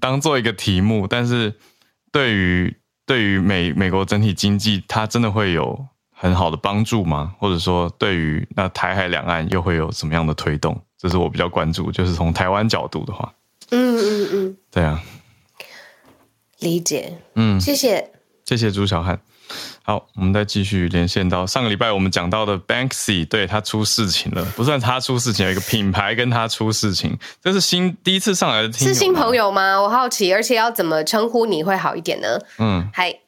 [0.00, 1.54] 当做一个题目，但是
[2.12, 2.76] 对于
[3.06, 7.34] 对于美美国整体经济，它真的会有很好的帮助吗？
[7.38, 10.80] 或者说，对于那台海两岸又会有什么样的推动？
[10.96, 13.32] 这是我比较关注，就是从台湾角度的话，
[13.70, 15.00] 嗯嗯嗯，对啊，
[16.58, 18.10] 理解，嗯，谢谢，
[18.44, 19.20] 谢谢朱小汉。
[19.88, 29.80] 好，我们再继续连线到上个礼拜我们讲到的 Banksy，对他出事情了，不算他出事情，有一个品牌跟他出事情，这是新第一次上来的听，是新朋友吗？
[29.80, 32.38] 我好奇，而且要怎么称呼你会好一点呢？
[32.58, 33.18] 嗯，嗨，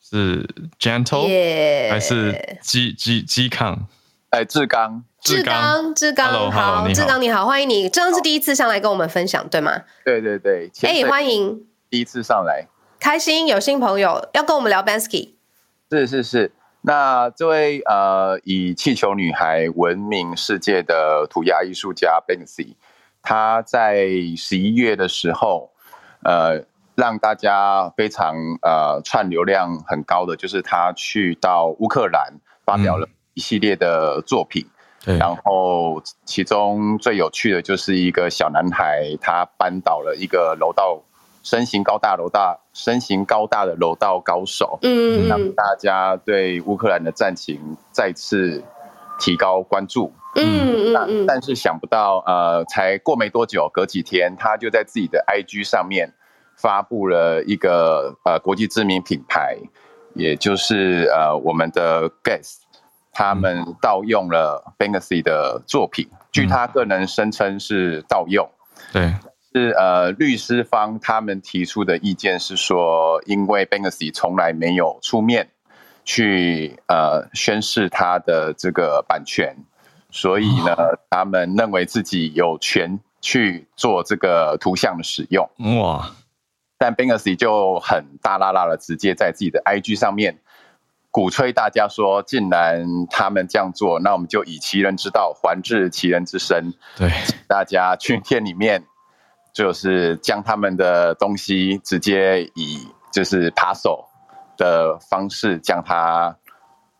[0.00, 3.88] 是 Gentle 还是基基基康？
[4.30, 9.82] 哎，志刚，志刚，志刚，好，志刚你好，欢迎你，这刚是第一次上来跟我们分享，对吗？
[10.04, 12.68] 对对对，哎，欢迎，第一次上来，
[13.00, 15.37] 开心有新朋友要跟我们聊 Banksy。
[15.90, 22.74] 是是是，那这位呃以气球女孩闻名世界的涂鸦艺术家 Banksy，
[23.22, 25.70] 他在十一月的时候，
[26.22, 26.62] 呃
[26.94, 32.34] 让大家非常呃串流量很高的，就是他去到乌克兰
[32.66, 34.66] 发表了一系列的作品，
[35.04, 41.02] 然后其中最有趣的就是一个小男孩，他扳倒了一个楼道。
[41.48, 47.58] 身形高大、楼大、身形高大的楼道高手，嗯，让大家对乌克兰的战情
[47.90, 48.62] 再次
[49.18, 56.12] 提高关注，嗯嗯但是想不到，呃，才过没多久，隔几天，他就在自己的 IG 上面
[56.54, 59.56] 发布了一个呃国际知名品牌，
[60.12, 62.58] 也就是呃我们的 Guess，
[63.10, 68.46] 他们盗用了 Banksy 的作品，据他个人声称是盗用，
[68.92, 69.14] 对。
[69.52, 75.48] 是呃，律师方他们提出的意见是说，因为 Banksy 从来没有出面
[76.04, 79.56] 去呃宣示他的这个版权，
[80.10, 80.76] 所以呢，
[81.10, 85.48] 他们认为自己有权去做这个图像的使用。
[85.80, 86.10] 哇！
[86.76, 90.38] 但 Banksy 就很大啦啦的直接在自己的 IG 上面
[91.10, 96.74] 鼓吹大家说，既然他们这样做，那我们就以其人之道还治其人之身。
[96.96, 97.10] 对，
[97.48, 98.84] 大家去店里面，
[99.58, 104.06] 就是将他们的东西直接以就是扒手
[104.56, 106.36] 的方式将它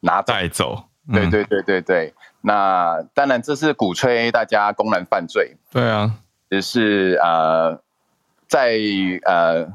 [0.00, 0.20] 拿。
[0.22, 0.86] 带走。
[1.12, 5.56] 对对对对对，那当然这是鼓吹大家公然犯罪。
[5.70, 6.12] 对啊，
[6.50, 7.80] 只是呃，
[8.48, 8.76] 在
[9.24, 9.68] 呃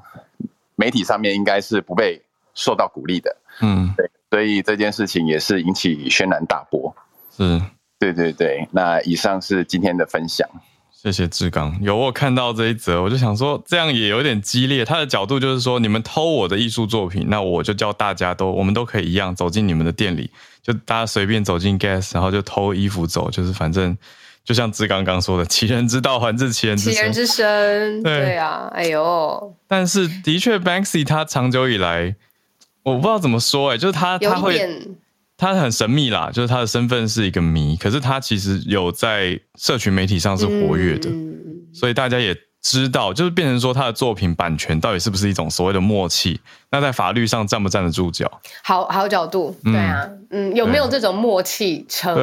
[0.75, 2.21] 媒体上面应该是不被
[2.53, 3.37] 受到鼓励的。
[3.61, 6.93] 嗯，对，所以这件事情也是引起轩然大波。
[7.31, 7.61] 是，
[7.97, 8.67] 对对对。
[8.71, 10.45] 那以上是今天的分享。
[11.03, 14.85] 谢谢志刚，有我看到这一则，我就想说，这样也有点激烈。
[14.85, 20.31] 他的角度就是说，你们偷我的艺术作品，那我就叫大家都，我们都可以一样走进你们的店里，
[20.61, 23.97] 就大家随便走进 Guess，然后就偷衣服走，就是反正
[24.45, 26.93] 就像志刚刚说的，其人之道还治其人之身。
[26.93, 29.53] 其人之身，对啊，哎呦。
[29.67, 32.15] 但是的确，Banksy 他长久以来，
[32.83, 34.79] 我不知道怎么说，哎，就是他他会。
[35.37, 41.09] 他很神秘啦，就是他的身份是一个谜，可是他其实有在社群媒体上是活跃的，
[41.73, 46.39] 所以大家也知道，就是变成说他的作品版权到底是不是一种所谓的默契？
[46.71, 48.31] 那在法律上站不站得住脚？
[48.63, 52.15] 好好角度，对啊，嗯，有没有这种默契成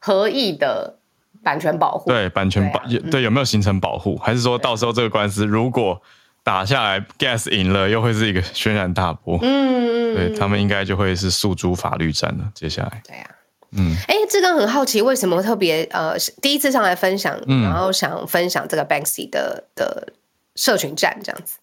[0.00, 0.98] 合意的
[1.42, 2.10] 版权保护？
[2.10, 4.16] 对，版权保对有没有形成保护？
[4.16, 6.00] 还是说到时候这个官司如果？
[6.44, 9.38] 打下来，Gas 赢了，又会是一个轩然大波。
[9.42, 12.52] 嗯，对他们应该就会是诉诸法律战了。
[12.54, 13.26] 接下来，对呀，
[13.72, 20.12] 嗯，哎，志刚很好奇，为什么特别呃第一次上来分享，然后想分享这个 Banksy 的的
[20.54, 21.56] 社群战这样子。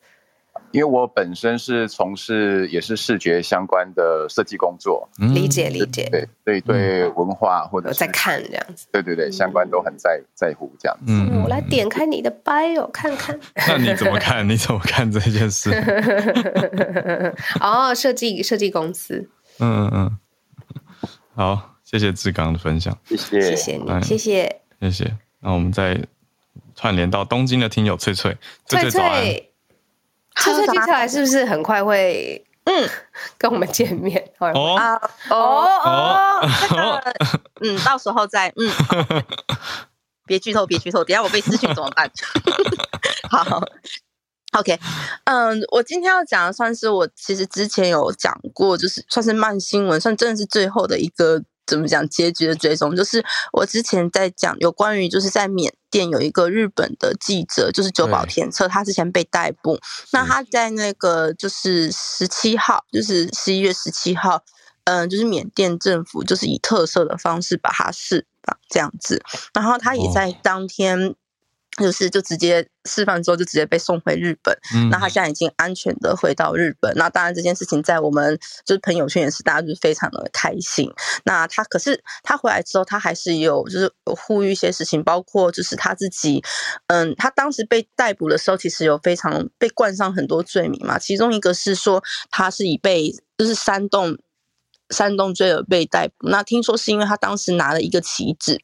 [0.72, 11.06] 因为我本身是从事也是视觉相关的设计工作，理解理解，对对对，文化或者在看这样子，对对对，相关都很在在乎这样子。
[11.08, 13.38] 嗯，我来点开你的 bio 看看。
[13.68, 14.48] 那你怎么看？
[14.48, 15.72] 你怎么看这件事？
[17.60, 19.30] 哦，设计设计公司。
[19.60, 20.18] 嗯嗯嗯，
[21.36, 25.18] 好，谢谢志刚的分享，谢谢谢谢你，谢谢谢谢。
[25.42, 26.00] 那我们再
[26.76, 29.51] 串联到东京的听友翠翠，翠翠。
[30.36, 32.90] 车车接下来是不是很快会嗯
[33.38, 34.32] 跟我们见面？
[34.40, 34.96] 哦啊
[35.30, 37.04] 哦哦，这个
[37.62, 38.72] 嗯，到时候再嗯，
[40.26, 42.10] 别剧透，别剧透，等下我被私讯怎么办？
[43.30, 43.62] 好
[44.58, 44.80] ，OK，
[45.26, 51.44] 嗯，我今天要讲的算是我其实之前有讲过，就是算是慢新闻，算真的是最后的一个。
[51.72, 52.94] 怎么讲结局的追踪？
[52.94, 59.80] 就是我之前在讲有关于，就是在缅甸有一个日本的记者，就是久保田彻，他之前被逮捕。
[60.12, 64.44] 那他在那个就是十七号，就是十一月十七号，
[64.84, 69.24] 嗯，就是缅甸政府就是以特色的方式把他释放这样子。
[69.54, 71.16] 然后他也在当天。
[71.82, 74.56] 就是就直接释放之后就直接被送回日本，
[74.90, 76.94] 那他现在已经安全的回到日本。
[76.96, 80.90] 那当然这件事情在我们就是朋友圈也是大家就是非常的开心。
[81.26, 86.44] 那他可是他回来之后，他还是有就是有呼吁一些事情，包括就是他自己，
[86.88, 90.98] 嗯，他当时被逮捕的时候，其实有非常被冠上很多罪名嘛。
[91.00, 94.18] 其中一个是说他是以被就是煽动
[94.90, 96.28] 煽动罪而被逮捕。
[96.30, 98.62] 那听说是因为他当时拿了一个旗帜。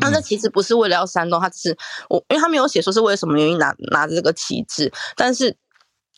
[0.00, 1.78] 那这其实不是为了要煽动，他只是
[2.08, 5.56] 我，因为他没有写说是为了什么原因拿拿着这个旗帜，但是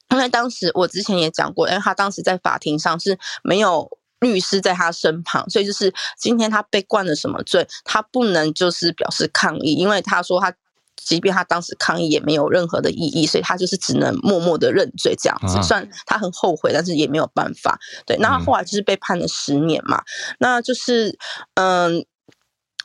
[0.09, 3.87] 因为当时我之前也讲过，因为他当时在法庭上是没有
[4.21, 10.55] 律师在他身旁，所以就是今天他被冠了什么罪，他不能就是表示抗议，因为他说他
[10.97, 17.79] 即便他当时抗议也没有任何的意义，所以他就是只能默默的认罪这样子，算他很后悔，但是也没有办法。
[18.07, 20.03] 对，那他后来就是被判了十年嘛，
[20.39, 21.19] 那就是
[21.55, 22.07] 嗯。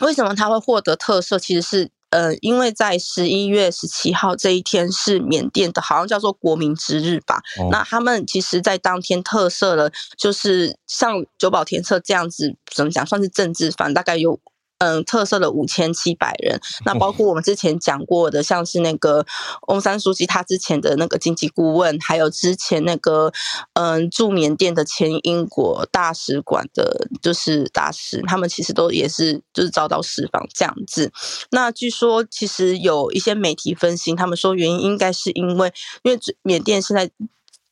[0.02, 1.40] 为什么他会获得特赦？
[1.40, 7.42] 其实是，呃，因为在十一月十七号这一天是缅甸的，好像叫做国民之日吧。
[7.72, 14.40] 那他们其实，在当天特赦了，就是像久保田策这样子，怎么讲，算是政治犯，大概有。
[14.82, 19.24] 嗯，特色的五千七百人，那包括我们之前讲过的，像是那个
[19.68, 23.32] 翁山书记他之前的那个经济顾问，还有之前那个
[23.74, 31.12] 嗯驻缅甸的前英国大使馆的，就是大使，他们其实都也是就是遭到释放这样子。
[31.52, 35.72] 那据说其实有一些媒体分析，他们说原因应该是因为，
[36.02, 37.12] 因为缅甸现在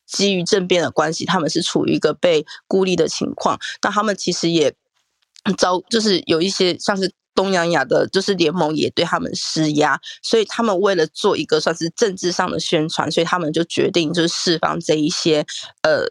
[0.06, 4.72] 基于政变的关系，他们是处于一个被孤立的情况，那他们其实也。
[5.56, 15.46] 遭就是有一些像是东洋亚的，就是联盟也对他们施压，所以他们为了做一个算是政治上的宣传，所以他们就决定就是释放这一些
[15.82, 16.04] 呃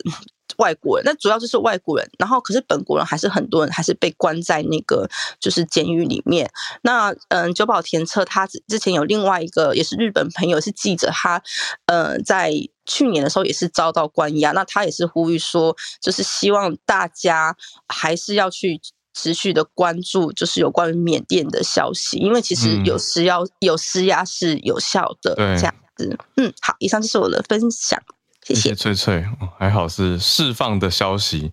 [0.57, 1.05] 外国人。
[1.05, 5.07] 那主要就是外国人，然后可是本国人还是很多人还是被关在那个
[5.39, 6.49] 就是监狱里面。
[6.81, 11.41] 那嗯，久保田策他之前有另外一个也是日本朋友是记者，他
[11.85, 12.51] 呃在。
[12.85, 17.55] 去年的时候也是遭到关押，那他也是呼吁说，就是希望大家
[17.87, 18.81] 还是要去
[19.19, 26.17] 持续的关注，就是有关于缅甸的消息，因为其实有施压有施压是有效的，这样子。
[26.37, 28.01] 嗯，好，以上就是我的分享，
[28.45, 29.25] 谢谢翠翠，
[29.57, 31.51] 还好是释放的消息。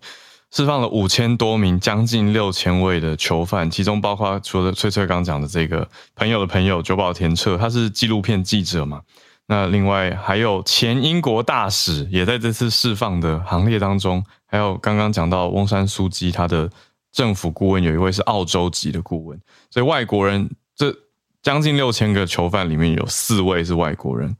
[0.49, 9.01] 释放了五千多名，将近六千位的囚犯，其中包括除了翠翠刚讲的这个朋友的朋友久保田彻，他是纪录片记者嘛。
[9.49, 16.69] 那另外还有前英国大使也在这次释放的行列当中，还有刚刚讲到翁山苏基，他的
[17.17, 19.41] 政府顾问有一位是澳洲籍的顾问，
[19.71, 20.95] 所以外国人这
[21.41, 24.37] 将近六千个囚犯里面有四位是外国人。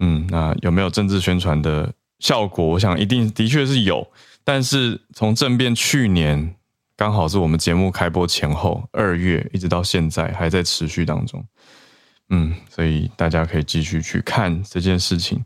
[0.00, 2.66] 嗯，那有没有政治宣传的效果？
[2.66, 4.04] 我想一定的确是有。
[4.42, 6.56] 但是从政变去年
[6.96, 11.46] 刚好是我们节目开播前后二月，一直到现在还在持续当中。
[12.30, 15.44] 嗯，所以大家可以继续去看这件事情。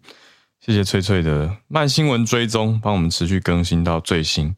[0.61, 4.57] 谢谢翠翠的慢新闻追踪，帮我们持续更新到最新。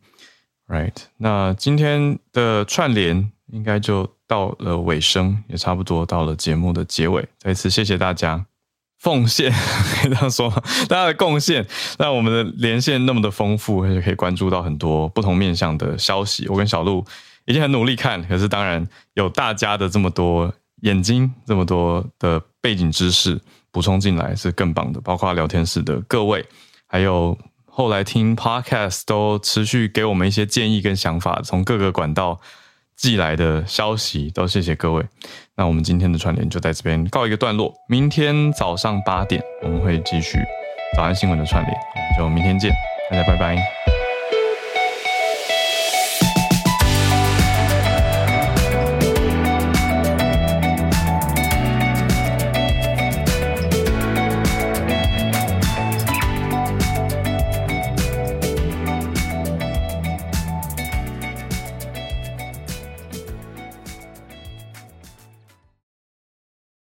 [0.69, 7.29] Right，那今天的串联应该就到了尾声，也差不多到了节目的结尾。
[7.39, 8.47] 再次谢谢大家。
[8.99, 9.53] 奉献，
[10.01, 10.51] 可以这样说，
[10.89, 11.65] 大家的贡献
[11.99, 16.49] 让我们的连线那么的丰富，而且可以关注到很多不同面向的消息。
[16.49, 17.05] 我跟小鹿
[17.45, 23.39] 已经很努力看，可是当然有大家的这么多眼睛，这么多的背景知识
[23.71, 25.01] 补充进来是更棒的。
[25.03, 26.45] 包括聊天室的各位，
[26.87, 27.37] 还有
[27.79, 32.41] 后来听 Podcast 都持续给我们一些建议跟想法，从各个管道。
[32.97, 35.05] 寄来的消息都谢谢各位，
[35.55, 37.71] 那我们今天的串联就在这边告一个段落。
[37.91, 40.39] 明天早上八点我们会继续
[40.97, 42.73] 早安新闻的串联，我们就明天见，
[43.11, 43.96] 大家拜拜。